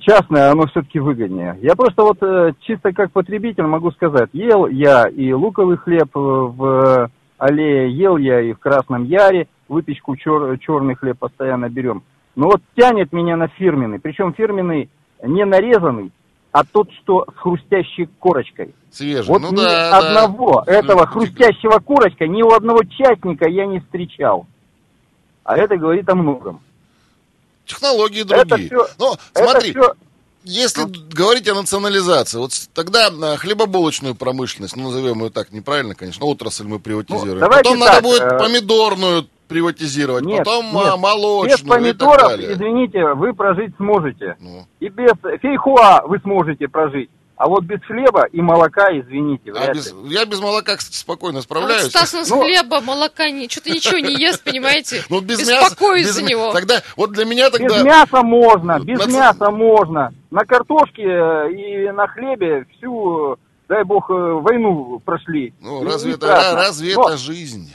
частное, 0.00 0.50
оно 0.50 0.66
все-таки 0.66 0.98
выгоднее. 0.98 1.58
Я 1.60 1.74
просто 1.74 2.02
вот 2.02 2.22
э, 2.22 2.52
чисто 2.60 2.92
как 2.92 3.12
потребитель 3.12 3.64
могу 3.64 3.90
сказать, 3.92 4.30
ел 4.32 4.66
я 4.66 5.08
и 5.08 5.32
луковый 5.32 5.76
хлеб 5.76 6.10
в 6.14 7.10
аллее, 7.38 7.90
ел 7.90 8.16
я 8.16 8.40
и 8.40 8.52
в 8.52 8.58
Красном 8.58 9.04
Яре, 9.04 9.48
выпечку 9.68 10.16
чер, 10.16 10.58
черный 10.58 10.94
хлеб 10.94 11.18
постоянно 11.18 11.68
берем. 11.68 12.02
Но 12.34 12.46
вот 12.46 12.62
тянет 12.76 13.12
меня 13.12 13.36
на 13.36 13.48
фирменный, 13.48 13.98
причем 13.98 14.32
фирменный 14.32 14.90
не 15.22 15.44
нарезанный, 15.44 16.12
а 16.52 16.64
тот, 16.64 16.90
что 17.02 17.26
с 17.30 17.38
хрустящей 17.38 18.08
корочкой. 18.18 18.74
Свежий. 18.90 19.28
Вот 19.28 19.42
ну, 19.42 19.52
ни 19.52 19.56
да, 19.56 19.98
одного 19.98 20.62
да. 20.64 20.72
этого 20.72 21.06
хрустящего 21.06 21.78
корочка, 21.80 22.26
ни 22.26 22.42
у 22.42 22.50
одного 22.50 22.82
частника 22.84 23.48
я 23.48 23.66
не 23.66 23.80
встречал. 23.80 24.46
А 25.44 25.56
это 25.56 25.76
говорит 25.76 26.08
о 26.08 26.14
многом. 26.14 26.60
Технологии 27.66 28.22
другие. 28.22 28.66
Это 28.68 28.86
все, 28.86 28.94
Но 28.98 29.16
смотри, 29.34 29.70
это 29.70 29.80
все... 29.80 29.92
если 30.44 30.82
ну. 30.82 30.92
говорить 31.10 31.48
о 31.48 31.54
национализации, 31.54 32.38
вот 32.38 32.52
тогда 32.74 33.08
э, 33.08 33.36
хлебобулочную 33.36 34.14
промышленность, 34.14 34.76
ну 34.76 34.84
назовем 34.84 35.24
ее 35.24 35.30
так 35.30 35.52
неправильно, 35.52 35.94
конечно, 35.94 36.24
отрасль 36.26 36.64
мы 36.64 36.78
приватизируем. 36.78 37.40
Ну, 37.40 37.48
Потом 37.48 37.78
так, 37.80 37.88
надо 37.88 38.02
будет 38.02 38.22
э... 38.22 38.38
помидорную 38.38 39.26
приватизировать, 39.48 40.24
нет, 40.24 40.44
потом 40.44 40.66
нет. 40.72 40.86
А, 40.86 40.96
молочную 40.96 41.58
Без 41.58 41.62
помидоров, 41.64 42.32
извините, 42.38 43.12
вы 43.14 43.32
прожить 43.32 43.74
сможете. 43.76 44.36
Ну. 44.40 44.66
И 44.80 44.88
без 44.88 45.12
фейхуа 45.40 46.02
вы 46.06 46.18
сможете 46.20 46.68
прожить. 46.68 47.10
А 47.36 47.48
вот 47.48 47.64
без 47.64 47.82
хлеба 47.82 48.24
и 48.32 48.40
молока, 48.40 48.88
извините, 48.98 49.52
а 49.54 49.74
без, 49.74 49.94
Я 50.04 50.24
без 50.24 50.40
молока, 50.40 50.76
кстати, 50.76 50.96
спокойно 50.96 51.42
справляюсь. 51.42 51.80
А 51.80 51.84
вот 51.84 51.90
Стас 51.90 52.14
у 52.14 52.16
нас 52.16 52.30
ну, 52.30 52.40
хлеба, 52.40 52.80
молока, 52.80 53.28
не, 53.28 53.46
что-то 53.46 53.70
ничего 53.70 53.98
не 53.98 54.14
ест, 54.14 54.42
понимаете? 54.42 55.02
Ну, 55.10 55.20
без 55.20 55.40
Беспокоюсь 55.40 56.06
мяса, 56.06 56.20
без, 56.20 56.24
за 56.26 56.30
него. 56.30 56.52
Тогда, 56.54 56.82
вот 56.96 57.12
для 57.12 57.26
меня 57.26 57.50
тогда... 57.50 57.76
Без 57.76 57.84
мяса 57.84 58.22
можно, 58.22 58.80
без 58.80 59.06
на... 59.06 59.10
мяса 59.10 59.50
можно. 59.50 60.14
На 60.30 60.44
картошке 60.46 61.02
э, 61.02 61.52
и 61.52 61.90
на 61.90 62.06
хлебе 62.06 62.66
всю, 62.72 63.36
дай 63.68 63.84
бог, 63.84 64.08
э, 64.08 64.14
войну 64.14 65.02
прошли. 65.04 65.52
Ну, 65.60 65.84
разве, 65.84 66.14
это, 66.14 66.54
разве 66.54 66.94
Но... 66.94 67.08
это 67.08 67.18
жизнь? 67.18 67.70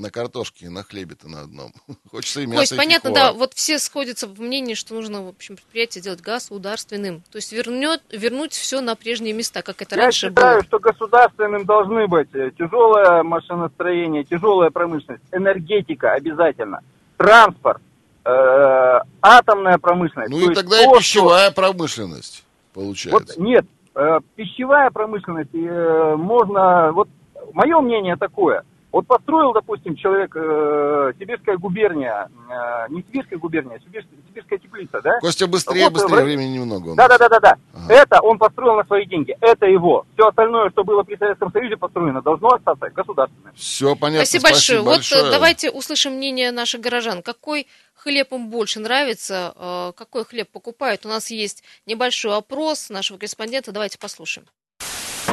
На 0.00 0.10
картошке, 0.10 0.70
на 0.70 0.82
хлебе-то 0.82 1.28
на 1.28 1.42
одном. 1.42 1.72
Хочется 2.10 2.40
и 2.40 2.46
мясо, 2.46 2.60
Кость, 2.60 2.72
и 2.72 2.76
понятно, 2.76 3.12
да, 3.12 3.32
вот 3.32 3.54
все 3.54 3.78
сходятся 3.78 4.26
в 4.26 4.40
мнении, 4.40 4.74
что 4.74 4.94
нужно, 4.94 5.22
в 5.22 5.28
общем, 5.28 5.56
предприятие 5.56 6.02
сделать 6.02 6.20
государственным. 6.20 7.22
То 7.30 7.36
есть 7.36 7.52
вернет, 7.52 8.02
вернуть 8.10 8.52
все 8.52 8.80
на 8.80 8.94
прежние 8.96 9.32
места, 9.32 9.62
как 9.62 9.82
это 9.82 9.96
Я 9.96 10.02
раньше 10.02 10.28
считаю, 10.28 10.56
было. 10.56 10.64
что 10.64 10.78
государственным 10.78 11.64
должны 11.64 12.06
быть 12.06 12.28
э, 12.34 12.50
тяжелое 12.58 13.22
машиностроение, 13.22 14.24
тяжелая 14.24 14.70
промышленность, 14.70 15.24
энергетика 15.32 16.12
обязательно, 16.12 16.80
транспорт, 17.16 17.82
э, 18.24 18.98
атомная 19.22 19.78
промышленность. 19.78 20.30
Ну 20.30 20.50
и 20.50 20.54
тогда 20.54 20.76
то, 20.84 20.96
и 20.96 20.98
пищевая 20.98 21.50
что... 21.50 21.54
промышленность 21.54 22.44
получается. 22.72 23.34
Вот 23.38 23.44
нет, 23.44 23.66
э, 23.94 24.18
пищевая 24.36 24.90
промышленность 24.90 25.54
э, 25.54 26.14
можно, 26.16 26.92
вот 26.92 27.08
мое 27.52 27.80
мнение 27.80 28.16
такое– 28.16 28.62
вот 28.94 29.08
построил, 29.08 29.52
допустим, 29.52 29.96
человек, 29.96 30.30
э, 30.36 31.12
Сибирская 31.18 31.56
губерния, 31.56 32.28
э, 32.48 32.92
не 32.92 33.02
Сибирская 33.02 33.40
губерния, 33.40 33.76
а 33.76 33.80
Сибирская, 33.80 34.16
Сибирская 34.28 34.58
теплица, 34.60 35.00
да? 35.02 35.18
Костя, 35.18 35.48
быстрее, 35.48 35.86
вот, 35.86 35.94
быстрее, 35.94 36.22
в... 36.22 36.24
времени 36.24 36.58
немного. 36.58 36.94
Да, 36.94 37.08
да, 37.08 37.18
да, 37.18 37.28
да, 37.28 37.40
да. 37.40 37.54
Ага. 37.74 37.92
Это 37.92 38.20
он 38.22 38.38
построил 38.38 38.76
на 38.76 38.84
свои 38.84 39.04
деньги, 39.06 39.36
это 39.40 39.66
его. 39.66 40.06
Все 40.14 40.28
остальное, 40.28 40.70
что 40.70 40.84
было 40.84 41.02
при 41.02 41.16
Советском 41.16 41.50
Союзе 41.50 41.76
построено, 41.76 42.22
должно 42.22 42.50
остаться 42.50 42.88
государственным. 42.90 43.52
Все 43.56 43.96
понятно. 43.96 44.26
Спасибо, 44.26 44.46
Спасибо 44.46 44.84
большое. 44.84 44.84
большое. 44.84 45.22
Вот 45.24 45.30
давайте 45.32 45.70
услышим 45.72 46.12
мнение 46.12 46.52
наших 46.52 46.80
горожан. 46.80 47.22
Какой 47.22 47.66
хлеб 47.94 48.32
им 48.32 48.48
больше 48.48 48.78
нравится, 48.78 49.54
э, 49.56 49.92
какой 49.96 50.24
хлеб 50.24 50.48
покупают? 50.52 51.04
У 51.04 51.08
нас 51.08 51.32
есть 51.32 51.64
небольшой 51.84 52.36
опрос 52.36 52.90
нашего 52.90 53.18
корреспондента, 53.18 53.72
давайте 53.72 53.98
послушаем. 53.98 54.46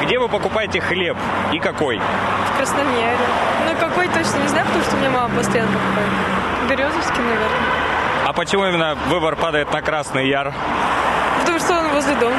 Где 0.02 0.18
вы 0.18 0.28
покупаете 0.28 0.80
хлеб 0.80 1.16
и 1.52 1.60
какой? 1.60 1.98
В 1.98 2.56
Краснояре. 2.56 3.16
Ну, 3.66 3.76
какой 3.78 4.08
точно 4.08 4.38
не 4.38 4.48
знаю, 4.48 4.66
потому 4.66 4.84
что 4.84 4.96
у 4.96 4.98
меня 4.98 5.10
мама 5.10 5.32
постоянно 5.36 5.70
покупает. 5.70 6.10
Березовский, 6.68 7.22
наверное. 7.22 7.60
А 8.26 8.32
почему 8.32 8.66
именно 8.66 8.96
выбор 9.08 9.36
падает 9.36 9.72
на 9.72 9.80
Красный 9.80 10.28
Яр? 10.28 10.52
Потому 11.40 11.58
что 11.60 11.78
он 11.78 11.88
возле 11.90 12.14
дома. 12.16 12.36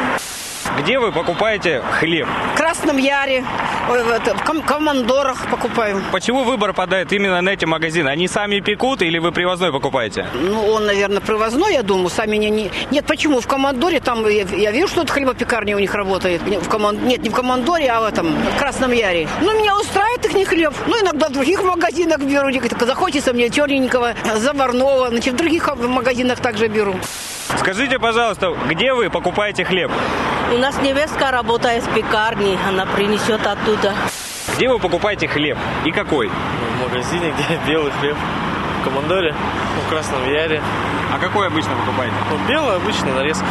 Где 0.80 0.98
вы 0.98 1.12
покупаете 1.12 1.82
хлеб? 2.00 2.28
В 2.54 2.58
Красном 2.58 2.98
Яре, 2.98 3.44
в 3.88 4.62
Командорах 4.66 5.48
покупаем. 5.50 6.02
Почему 6.12 6.44
выбор 6.44 6.74
падает 6.74 7.14
именно 7.14 7.42
на 7.42 7.50
эти 7.50 7.66
магазины? 7.66 8.10
Они 8.10 8.28
сами 8.28 8.60
пекут 8.60 9.02
или 9.02 9.20
вы 9.20 9.32
привозной 9.32 9.72
покупаете? 9.72 10.28
Ну, 10.34 10.66
он, 10.68 10.86
наверное, 10.86 11.22
привозной, 11.22 11.74
я 11.74 11.84
думаю, 11.84 12.10
сами 12.10 12.38
не... 12.38 12.50
не... 12.50 12.72
Нет, 12.90 13.06
почему? 13.06 13.40
В 13.40 13.48
Командоре 13.48 14.00
там, 14.00 14.28
я, 14.28 14.44
я 14.44 14.72
вижу, 14.72 14.88
что 14.88 15.04
это 15.04 15.14
хлебопекарня 15.14 15.76
у 15.76 15.80
них 15.80 15.94
работает. 15.94 16.42
В 16.42 16.70
команд... 16.70 17.04
Нет, 17.04 17.22
не 17.22 17.30
в 17.30 17.34
Командоре, 17.34 17.90
а 17.90 18.02
в 18.02 18.06
этом, 18.06 18.34
в 18.34 18.58
Красном 18.58 18.92
Яре. 18.94 19.28
Ну, 19.42 19.54
меня 19.60 19.78
устраивает 19.78 20.26
их 20.26 20.34
не 20.34 20.46
хлеб. 20.46 20.74
Ну, 20.88 21.00
иногда 21.02 21.28
в 21.28 21.32
других 21.32 21.64
магазинах 21.64 22.20
беру. 22.20 22.50
Захочется 22.80 23.34
мне 23.34 23.50
черненького, 23.50 24.16
заварного. 24.38 25.10
Значит, 25.10 25.36
в 25.36 25.38
других 25.38 25.70
магазинах 25.76 26.40
также 26.40 26.68
беру. 26.68 26.96
Скажите, 27.60 28.00
пожалуйста, 28.00 28.56
где 28.68 28.94
вы 28.94 29.10
покупаете 29.10 29.64
хлеб? 29.64 29.92
У 30.52 30.58
нас 30.58 30.80
невестка 30.82 31.32
работает 31.32 31.84
в 31.84 31.94
пекарне, 31.96 32.58
она 32.68 32.86
принесет 32.86 33.46
оттуда. 33.48 33.94
Где 34.56 34.70
вы 34.70 34.78
покупаете 34.78 35.28
хлеб 35.28 35.58
и 35.86 35.92
какой? 35.92 36.30
В 36.30 36.82
магазине, 36.82 37.34
где 37.38 37.60
белый 37.68 37.92
хлеб. 38.00 38.16
В 38.82 38.84
Командоре, 38.84 39.34
в 39.86 39.90
Красном 39.90 40.30
Яре. 40.30 40.62
А 41.14 41.18
какой 41.18 41.48
обычно 41.48 41.72
покупаете? 41.76 42.16
Ну, 42.30 42.38
белый 42.48 42.76
обычный, 42.76 43.14
нарезка. 43.14 43.46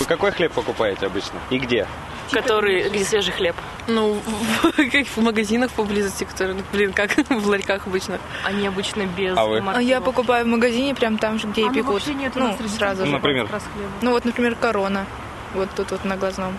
Вы 0.00 0.06
какой 0.06 0.32
хлеб 0.32 0.52
покупаете 0.52 1.06
обычно 1.06 1.38
и 1.50 1.58
где? 1.58 1.86
Который, 2.32 2.88
где 2.88 3.04
свежий 3.04 3.32
хлеб? 3.32 3.54
Ну, 3.86 4.20
как 4.76 5.06
в 5.06 5.16
магазинах 5.18 5.70
поблизости, 5.72 6.24
которые, 6.24 6.56
ну, 6.56 6.62
блин, 6.72 6.92
как 6.92 7.10
в 7.28 7.46
ларьках 7.46 7.86
обычно. 7.86 8.18
Они 8.44 8.66
обычно 8.66 9.06
без 9.06 9.36
а 9.36 9.44
вы? 9.44 9.62
А 9.72 9.80
я 9.80 10.00
покупаю 10.00 10.46
в 10.46 10.48
магазине, 10.48 10.94
прям 10.94 11.18
там 11.18 11.38
же, 11.38 11.46
где 11.46 11.66
а 11.66 11.70
и 11.70 11.74
пекут. 11.74 12.02
Ну, 12.06 12.12
нет 12.14 12.32
ну, 12.34 12.56
сразу 12.68 13.04
ну, 13.04 13.12
Например? 13.12 13.48
Ну, 14.00 14.10
вот, 14.10 14.24
например, 14.24 14.56
корона. 14.56 15.06
Вот 15.54 15.68
тут 15.76 15.92
вот 15.92 16.04
на 16.04 16.16
глазном. 16.16 16.58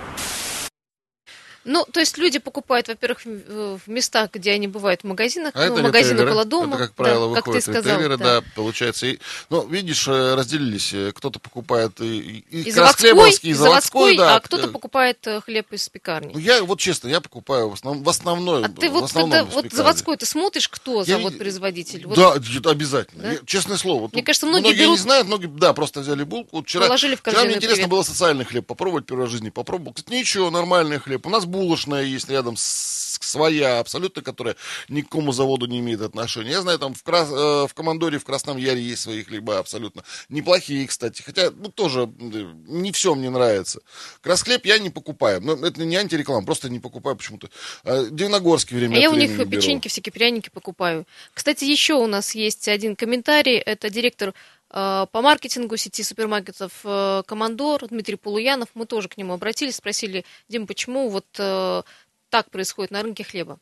Ну, 1.65 1.85
то 1.91 1.99
есть 1.99 2.17
люди 2.17 2.39
покупают, 2.39 2.87
во-первых, 2.87 3.25
в 3.25 3.81
местах, 3.87 4.29
где 4.33 4.51
они 4.51 4.67
бывают 4.67 5.01
в 5.01 5.03
магазинах, 5.05 5.51
а 5.55 5.67
ну, 5.67 5.73
это 5.73 5.83
магазин 5.83 6.19
около 6.19 6.45
дома. 6.45 6.75
Это, 6.75 6.85
как 6.85 6.93
правило, 6.93 7.33
да, 7.33 7.41
выходят 7.41 7.45
как 7.45 7.53
ты 7.53 7.61
сказал, 7.61 7.97
ритейлеры, 7.97 8.17
да. 8.17 8.41
да, 8.41 8.47
получается. 8.55 9.07
И, 9.07 9.19
ну, 9.49 9.67
видишь, 9.67 10.07
э, 10.07 10.35
разделились. 10.35 10.93
Э, 10.93 11.11
кто-то 11.11 11.39
покупает 11.39 11.99
и, 12.01 12.43
и, 12.49 12.61
и 12.61 12.71
заводской, 12.71 13.31
и 13.41 13.53
заводской, 13.53 14.17
да. 14.17 14.35
а 14.35 14.39
кто-то 14.39 14.67
покупает 14.67 15.25
э, 15.25 15.41
хлеб 15.41 15.71
из 15.73 15.89
пекарни. 15.89 16.33
Ну, 16.33 16.39
я 16.39 16.63
вот 16.63 16.79
честно, 16.79 17.07
я 17.07 17.19
покупаю 17.19 17.69
в, 17.69 17.73
основном, 17.73 18.03
в 18.03 18.09
основной. 18.09 18.65
А 18.65 18.69
ты 18.69 18.89
вот 18.89 19.11
когда 19.11 19.43
вот 19.43 19.71
заводской, 19.71 20.17
ты 20.17 20.25
смотришь, 20.25 20.69
кто 20.69 20.99
я 20.99 21.17
завод-производитель? 21.17 22.05
Вот. 22.05 22.15
Да, 22.15 22.33
обязательно. 22.69 23.23
Да? 23.23 23.31
Я, 23.31 23.39
честное 23.45 23.77
слово. 23.77 24.09
Мне 24.11 24.23
кажется, 24.23 24.45
многие, 24.45 24.67
многие 24.67 24.79
берут... 24.81 24.97
не 24.97 25.01
знают, 25.01 25.27
многие, 25.27 25.47
да, 25.47 25.73
просто 25.73 26.01
взяли 26.01 26.23
булку. 26.23 26.57
Вот 26.57 26.65
вчера, 26.65 26.85
Положили 26.85 27.15
в 27.15 27.21
вчера 27.21 27.43
мне 27.43 27.55
интересно 27.55 27.75
привет. 27.75 27.89
было 27.89 28.03
социальный 28.03 28.45
хлеб 28.45 28.65
попробовать 28.65 29.05
первый 29.05 29.21
раз 29.21 29.29
в 29.29 29.31
жизни. 29.31 29.49
Попробовал. 29.49 29.93
Кстати, 29.93 30.15
ничего, 30.15 30.49
нормальный 30.49 30.99
хлеб. 30.99 31.25
У 31.25 31.29
нас 31.29 31.45
булочная 31.55 32.03
есть 32.03 32.29
рядом 32.29 32.57
с, 32.57 33.17
своя 33.21 33.79
абсолютно, 33.79 34.21
которая 34.21 34.55
ни 34.89 35.01
к 35.01 35.05
какому 35.05 35.31
заводу 35.31 35.65
не 35.65 35.79
имеет 35.79 36.01
отношения. 36.01 36.51
Я 36.51 36.61
знаю, 36.61 36.79
там 36.79 36.93
в, 36.93 37.03
Крас, 37.03 37.29
э, 37.31 37.67
в 37.67 37.73
Командоре, 37.73 38.19
в 38.19 38.23
Красном 38.23 38.57
Яре 38.57 38.81
есть 38.81 39.01
свои 39.01 39.23
хлеба 39.23 39.59
абсолютно. 39.59 40.03
Неплохие, 40.29 40.87
кстати. 40.87 41.21
Хотя, 41.21 41.51
ну, 41.51 41.69
тоже 41.69 42.09
не 42.17 42.91
все 42.91 43.15
мне 43.15 43.29
нравится. 43.29 43.81
Красхлеб 44.21 44.65
я 44.65 44.79
не 44.79 44.89
покупаю. 44.89 45.41
Но 45.41 45.53
это 45.53 45.83
не 45.83 45.95
антиреклама, 45.95 46.45
просто 46.45 46.69
не 46.69 46.79
покупаю 46.79 47.15
почему-то. 47.15 47.49
А, 47.83 48.05
Дивногорский 48.05 48.75
время 48.75 48.97
а 48.97 48.99
Я 48.99 49.11
у 49.11 49.15
них 49.15 49.37
беру. 49.37 49.49
печеньки, 49.49 49.87
всякие 49.87 50.13
пряники 50.13 50.49
покупаю. 50.49 51.05
Кстати, 51.33 51.65
еще 51.65 51.95
у 51.95 52.07
нас 52.07 52.35
есть 52.35 52.67
один 52.67 52.95
комментарий. 52.95 53.57
Это 53.57 53.89
директор 53.89 54.29
э, 54.29 54.33
по 54.75 55.21
маркетингу 55.21 55.77
сети 55.77 56.03
супермаркетов 56.03 56.81
э, 56.83 57.23
Командор 57.25 57.87
Дмитрий 57.87 58.17
Полуянов. 58.17 58.67
Мы 58.73 58.85
тоже 58.85 59.07
к 59.07 59.15
нему 59.15 59.31
обратились, 59.33 59.77
спросили, 59.77 60.25
Дим, 60.49 60.67
почему 60.67 61.07
вот 61.07 61.25
так 61.31 62.51
происходит 62.51 62.91
на 62.91 63.01
рынке 63.01 63.23
хлеба? 63.23 63.57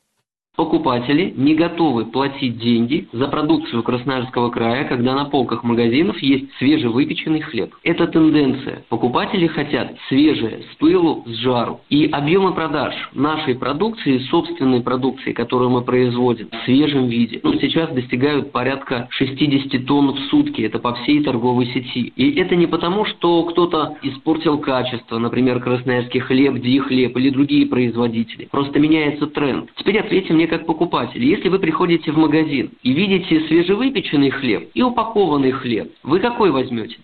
Покупатели 0.56 1.34
не 1.36 1.56
готовы 1.56 2.06
платить 2.06 2.60
деньги 2.60 3.08
за 3.12 3.28
продукцию 3.28 3.82
Красноярского 3.82 4.52
края, 4.52 4.84
когда 4.84 5.16
на 5.16 5.26
полках 5.26 5.63
магазинов 5.63 6.22
есть 6.22 6.46
свежевыпеченный 6.60 7.42
хлеб. 7.42 7.74
Это 7.82 8.06
тенденция. 8.06 8.84
Покупатели 8.89 9.48
хотят 9.48 9.98
свежее, 10.10 10.62
с 10.72 10.76
пылу, 10.76 11.24
с 11.26 11.32
жару. 11.38 11.82
И 11.89 12.06
объемы 12.06 12.54
продаж 12.54 12.94
нашей 13.13 13.56
продукции, 13.56 14.20
собственной 14.30 14.82
продукции, 14.82 15.32
которую 15.32 15.72
мы 15.72 15.82
производим 15.82 16.50
в 16.52 16.66
свежем 16.66 17.08
виде, 17.08 17.39
ну, 17.42 17.56
сейчас 17.60 17.89
достигают 17.89 18.52
порядка 18.52 19.08
60 19.10 19.88
тонн 19.88 20.13
в 20.13 20.20
сутки. 20.30 20.62
Это 20.62 20.78
по 20.78 20.94
всей 20.94 21.24
торговой 21.24 21.66
сети. 21.66 22.13
И 22.16 22.39
это 22.39 22.56
не 22.56 22.68
потому, 22.68 23.06
что 23.06 23.42
кто-то 23.46 23.98
испортил 24.04 24.60
качество, 24.60 25.18
например, 25.18 25.60
красноярский 25.62 26.20
хлеб, 26.20 26.62
ди 26.62 26.78
хлеб 26.78 27.18
или 27.18 27.32
другие 27.32 27.66
производители. 27.66 28.48
Просто 28.52 28.78
меняется 28.78 29.26
тренд. 29.26 29.72
Теперь 29.78 29.98
ответим 29.98 30.43
мне 30.44 30.48
как 30.48 30.66
покупатель. 30.66 31.24
Если 31.24 31.50
вы 31.50 31.60
приходите 31.60 32.12
в 32.12 32.18
магазин 32.18 32.72
и 32.84 32.94
видите 32.94 33.48
свежевыпеченный 33.48 34.30
хлеб 34.30 34.70
и 34.74 34.82
упакованный 34.82 35.52
хлеб, 35.52 35.94
вы 36.04 36.20
какой 36.20 36.52
возьмете? 36.52 36.98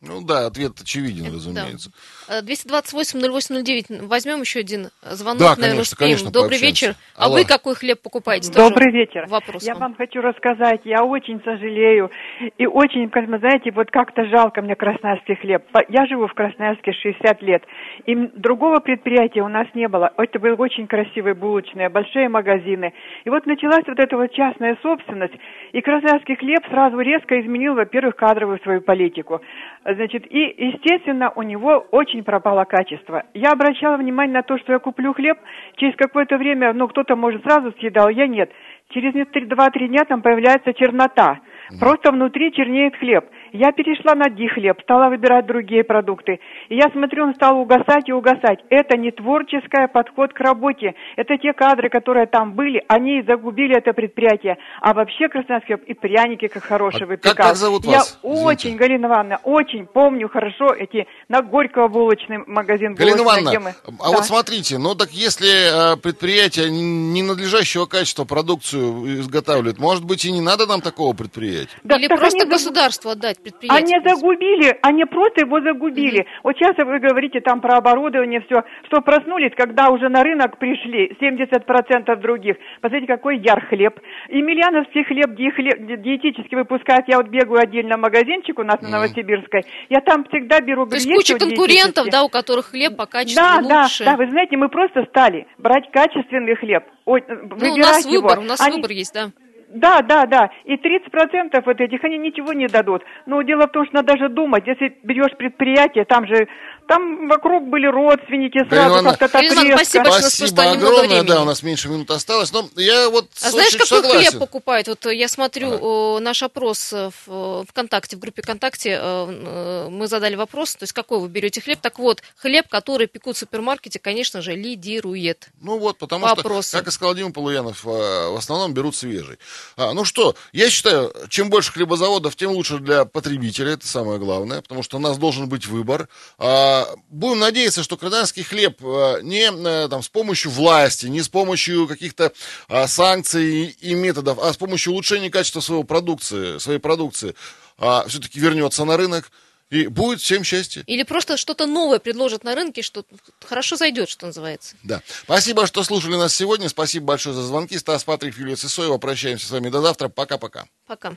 Ну 0.00 0.24
да, 0.24 0.46
ответ 0.46 0.80
очевиден, 0.80 1.32
разумеется. 1.32 1.90
Да. 1.90 2.23
228-0809. 2.28 4.06
Возьмем 4.06 4.40
еще 4.40 4.60
один 4.60 4.88
звонок, 5.02 5.40
да, 5.40 5.50
наверное, 5.56 5.70
конечно, 5.74 5.82
успеем. 5.82 6.18
Конечно, 6.18 6.30
Добрый 6.30 6.58
вечер. 6.58 6.94
А 7.16 7.26
Алло. 7.26 7.34
вы 7.34 7.44
какой 7.44 7.74
хлеб 7.74 8.00
покупаете? 8.02 8.52
Добрый 8.52 8.86
Тоже 8.86 8.96
вечер. 8.96 9.26
Вопрос 9.28 9.62
я 9.62 9.74
вам. 9.74 9.82
вам 9.82 9.94
хочу 9.96 10.20
рассказать. 10.20 10.80
Я 10.84 11.04
очень 11.04 11.40
сожалею. 11.44 12.10
И 12.58 12.66
очень, 12.66 13.10
знаете, 13.10 13.70
вот 13.72 13.90
как-то 13.90 14.24
жалко 14.26 14.62
мне 14.62 14.74
красноярский 14.74 15.36
хлеб. 15.36 15.64
Я 15.88 16.06
живу 16.06 16.26
в 16.26 16.34
Красноярске 16.34 16.92
60 16.92 17.42
лет. 17.42 17.62
И 18.06 18.14
другого 18.14 18.80
предприятия 18.80 19.42
у 19.42 19.48
нас 19.48 19.66
не 19.74 19.88
было. 19.88 20.12
Это 20.16 20.38
были 20.38 20.52
очень 20.52 20.86
красивые 20.86 21.34
булочные, 21.34 21.88
большие 21.88 22.28
магазины. 22.28 22.92
И 23.24 23.30
вот 23.30 23.46
началась 23.46 23.84
вот 23.86 23.98
эта 23.98 24.16
вот 24.16 24.32
частная 24.32 24.76
собственность. 24.82 25.34
И 25.72 25.80
красноярский 25.80 26.36
хлеб 26.36 26.64
сразу 26.68 26.98
резко 27.00 27.40
изменил, 27.40 27.74
во-первых, 27.74 28.16
кадровую 28.16 28.60
свою 28.62 28.80
политику. 28.80 29.40
Значит, 29.84 30.24
и, 30.30 30.54
естественно, 30.56 31.32
у 31.34 31.42
него 31.42 31.86
очень 31.90 32.13
пропало 32.22 32.64
качество. 32.64 33.24
Я 33.34 33.50
обращала 33.52 33.96
внимание 33.96 34.34
на 34.34 34.42
то, 34.42 34.58
что 34.58 34.72
я 34.72 34.78
куплю 34.78 35.12
хлеб, 35.12 35.38
через 35.76 35.94
какое-то 35.96 36.36
время, 36.36 36.72
ну, 36.72 36.88
кто-то, 36.88 37.16
может, 37.16 37.42
сразу 37.42 37.72
съедал, 37.78 38.08
я 38.08 38.26
нет. 38.26 38.50
Через 38.90 39.14
2-3 39.14 39.88
дня 39.88 40.04
там 40.04 40.22
появляется 40.22 40.72
чернота. 40.74 41.40
Просто 41.80 42.12
внутри 42.12 42.52
чернеет 42.52 42.96
хлеб. 42.96 43.24
Я 43.54 43.70
перешла 43.70 44.16
на 44.16 44.28
ди-хлеб, 44.30 44.82
стала 44.82 45.10
выбирать 45.10 45.46
другие 45.46 45.84
продукты. 45.84 46.40
И 46.70 46.74
я 46.74 46.90
смотрю, 46.90 47.22
он 47.22 47.36
стал 47.36 47.56
угасать 47.56 48.08
и 48.08 48.12
угасать. 48.12 48.58
Это 48.68 48.96
не 48.96 49.12
творческий 49.12 49.86
подход 49.92 50.32
к 50.32 50.40
работе. 50.40 50.94
Это 51.14 51.38
те 51.38 51.52
кадры, 51.52 51.88
которые 51.88 52.26
там 52.26 52.54
были, 52.54 52.82
они 52.88 53.22
загубили 53.22 53.78
это 53.78 53.92
предприятие. 53.92 54.56
А 54.80 54.92
вообще 54.92 55.28
Красноярский 55.28 55.76
и 55.86 55.94
пряники 55.94 56.48
как 56.48 56.64
хорошие 56.64 57.04
а 57.04 57.06
выпекал. 57.06 57.34
Как, 57.36 57.46
как 57.46 57.56
зовут 57.56 57.84
я 57.84 57.98
вас? 57.98 58.18
очень, 58.24 58.74
Галина 58.74 59.06
Ивановна, 59.06 59.38
очень 59.44 59.86
помню 59.86 60.28
хорошо 60.28 60.74
эти 60.74 61.06
на 61.28 61.40
Горького 61.40 61.86
булочный 61.86 62.38
магазин. 62.48 62.96
Галина 62.96 63.22
Ивановна, 63.22 63.74
а 63.86 64.10
да. 64.10 64.16
вот 64.16 64.24
смотрите, 64.24 64.78
ну 64.78 64.96
так 64.96 65.10
если 65.10 65.92
э, 65.92 65.96
предприятие 65.98 66.70
ненадлежащего 66.72 67.86
качества 67.86 68.24
продукцию 68.24 69.20
изготавливает, 69.20 69.78
может 69.78 70.04
быть 70.04 70.24
и 70.24 70.32
не 70.32 70.40
надо 70.40 70.66
нам 70.66 70.80
такого 70.80 71.14
предприятия? 71.14 71.78
Да, 71.84 71.94
Или 71.98 72.08
просто 72.08 72.46
государству 72.46 73.10
отдать 73.10 73.43
предприятие. 73.44 73.98
Они 73.98 74.08
загубили, 74.08 74.78
они 74.82 75.04
просто 75.04 75.44
его 75.44 75.60
загубили. 75.60 76.22
Mm-hmm. 76.22 76.40
Вот 76.42 76.56
сейчас 76.56 76.76
вы 76.78 76.98
говорите 76.98 77.40
там 77.40 77.60
про 77.60 77.76
оборудование, 77.76 78.40
все, 78.40 78.62
что 78.86 79.00
проснулись, 79.02 79.52
когда 79.56 79.90
уже 79.90 80.08
на 80.08 80.22
рынок 80.22 80.58
пришли 80.58 81.12
70% 81.20 82.16
других. 82.20 82.56
Посмотрите, 82.80 83.06
какой 83.06 83.38
яр 83.38 83.64
хлеб. 83.66 84.00
Емельяновский 84.28 85.04
хлеб, 85.04 85.36
ди 85.36 85.50
хлеб 85.50 86.02
диетически 86.02 86.54
выпускают. 86.54 87.06
Я 87.06 87.18
вот 87.18 87.28
бегаю 87.28 87.60
отдельно 87.60 87.96
в 87.96 88.00
магазинчик 88.00 88.58
у 88.58 88.62
нас 88.62 88.76
mm-hmm. 88.76 88.90
на 88.90 88.90
Новосибирской. 88.98 89.62
Я 89.90 90.00
там 90.00 90.24
всегда 90.24 90.60
беру 90.60 90.86
То 90.86 90.96
есть 90.96 91.08
куча 91.08 91.38
конкурентов, 91.38 92.08
да, 92.10 92.24
у 92.24 92.28
которых 92.28 92.70
хлеб 92.70 92.96
по 92.96 93.06
качеству 93.06 93.42
да, 93.42 93.60
лучше. 93.60 94.04
Да, 94.04 94.12
да, 94.12 94.16
вы 94.16 94.30
знаете, 94.30 94.56
мы 94.56 94.68
просто 94.68 95.04
стали 95.10 95.46
брать 95.58 95.90
качественный 95.92 96.56
хлеб. 96.56 96.84
Ой, 97.04 97.22
ну, 97.28 97.74
у 97.74 97.76
нас 97.76 98.04
его. 98.06 98.22
выбор, 98.22 98.38
у 98.38 98.42
нас 98.42 98.60
они... 98.60 98.76
выбор 98.76 98.90
есть, 98.92 99.12
да. 99.12 99.30
Да, 99.74 100.02
да, 100.02 100.24
да. 100.26 100.50
И 100.64 100.76
30% 100.76 101.62
вот 101.66 101.80
этих, 101.80 102.04
они 102.04 102.16
ничего 102.16 102.52
не 102.52 102.68
дадут. 102.68 103.02
Но 103.26 103.42
дело 103.42 103.66
в 103.66 103.72
том, 103.72 103.84
что 103.84 103.96
надо 103.96 104.14
даже 104.14 104.28
думать, 104.28 104.64
если 104.68 104.96
берешь 105.02 105.36
предприятие, 105.36 106.04
там 106.04 106.26
же 106.28 106.46
там 106.86 107.28
вокруг 107.28 107.68
были 107.68 107.86
родственники, 107.86 108.68
сразу 108.68 109.04
как-то 109.04 109.28
так 109.28 109.42
резко. 109.42 109.76
Спасибо, 109.76 110.04
спасибо 110.10 110.48
что 110.48 110.70
огромное, 110.72 111.22
да, 111.22 111.42
у 111.42 111.44
нас 111.44 111.62
меньше 111.62 111.88
минут 111.88 112.10
осталось. 112.10 112.52
Но 112.52 112.68
я 112.76 113.08
вот 113.08 113.28
а 113.42 113.50
знаешь, 113.50 113.72
какой 113.72 113.86
согласен. 113.86 114.30
хлеб 114.30 114.40
покупают? 114.40 114.88
Вот 114.88 115.06
я 115.06 115.28
смотрю 115.28 115.72
ага. 115.72 116.20
наш 116.20 116.42
опрос 116.42 116.92
в 116.92 117.64
ВКонтакте, 117.68 118.16
в 118.16 118.18
группе 118.18 118.42
ВКонтакте, 118.42 118.98
э, 119.00 119.88
мы 119.90 120.06
задали 120.06 120.34
вопрос, 120.34 120.76
то 120.76 120.84
есть 120.84 120.92
какой 120.92 121.20
вы 121.20 121.28
берете 121.28 121.60
хлеб. 121.60 121.78
Так 121.80 121.98
вот, 121.98 122.22
хлеб, 122.36 122.68
который 122.68 123.06
пекут 123.06 123.36
в 123.36 123.38
супермаркете, 123.38 123.98
конечно 123.98 124.42
же, 124.42 124.54
лидирует. 124.54 125.48
Ну 125.60 125.78
вот, 125.78 125.98
потому 125.98 126.26
что, 126.28 126.40
опросу. 126.40 126.76
как 126.76 126.88
и 126.88 126.90
сказал 126.90 127.14
Дима 127.14 127.32
Полуянов, 127.32 127.84
э, 127.86 127.88
в 127.88 128.36
основном 128.36 128.74
берут 128.74 128.96
свежий. 128.96 129.38
А, 129.76 129.92
ну 129.92 130.04
что, 130.04 130.34
я 130.52 130.70
считаю, 130.70 131.12
чем 131.28 131.50
больше 131.50 131.72
хлебозаводов, 131.72 132.36
тем 132.36 132.52
лучше 132.52 132.78
для 132.78 133.04
потребителя, 133.04 133.72
это 133.72 133.86
самое 133.86 134.18
главное, 134.18 134.60
потому 134.62 134.82
что 134.82 134.96
у 134.98 135.00
нас 135.00 135.18
должен 135.18 135.48
быть 135.48 135.66
выбор. 135.66 136.08
А, 136.38 136.73
будем 137.08 137.40
надеяться, 137.40 137.82
что 137.82 137.96
краснодарский 137.96 138.42
хлеб 138.42 138.82
э, 138.82 139.20
не 139.22 139.50
э, 139.50 139.88
там, 139.88 140.02
с 140.02 140.08
помощью 140.08 140.50
власти, 140.50 141.06
не 141.06 141.22
с 141.22 141.28
помощью 141.28 141.86
каких-то 141.86 142.32
а, 142.68 142.86
санкций 142.86 143.76
и 143.80 143.94
методов, 143.94 144.38
а 144.38 144.52
с 144.52 144.56
помощью 144.56 144.92
улучшения 144.92 145.30
качества 145.30 145.60
своей 145.60 145.84
продукции, 145.84 146.58
своей 146.58 146.78
продукции 146.78 147.34
а, 147.78 148.06
все-таки 148.08 148.40
вернется 148.40 148.84
на 148.84 148.96
рынок. 148.96 149.30
И 149.70 149.86
будет 149.86 150.20
всем 150.20 150.44
счастье. 150.44 150.84
Или 150.86 151.02
просто 151.02 151.36
что-то 151.36 151.66
новое 151.66 151.98
предложат 151.98 152.44
на 152.44 152.54
рынке, 152.54 152.82
что 152.82 153.04
хорошо 153.44 153.76
зайдет, 153.76 154.08
что 154.08 154.26
называется. 154.26 154.76
Да. 154.82 155.02
Спасибо, 155.24 155.66
что 155.66 155.82
слушали 155.82 156.16
нас 156.16 156.34
сегодня. 156.34 156.68
Спасибо 156.68 157.06
большое 157.06 157.34
за 157.34 157.42
звонки. 157.42 157.76
Стас 157.78 158.04
Патрик, 158.04 158.36
Юлия 158.36 158.56
Сысоева. 158.56 158.98
Прощаемся 158.98 159.48
с 159.48 159.50
вами 159.50 159.70
до 159.70 159.80
завтра. 159.80 160.08
Пока-пока. 160.08 160.66
Пока. 160.86 161.08
-пока. 161.08 161.16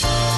Пока. 0.00 0.37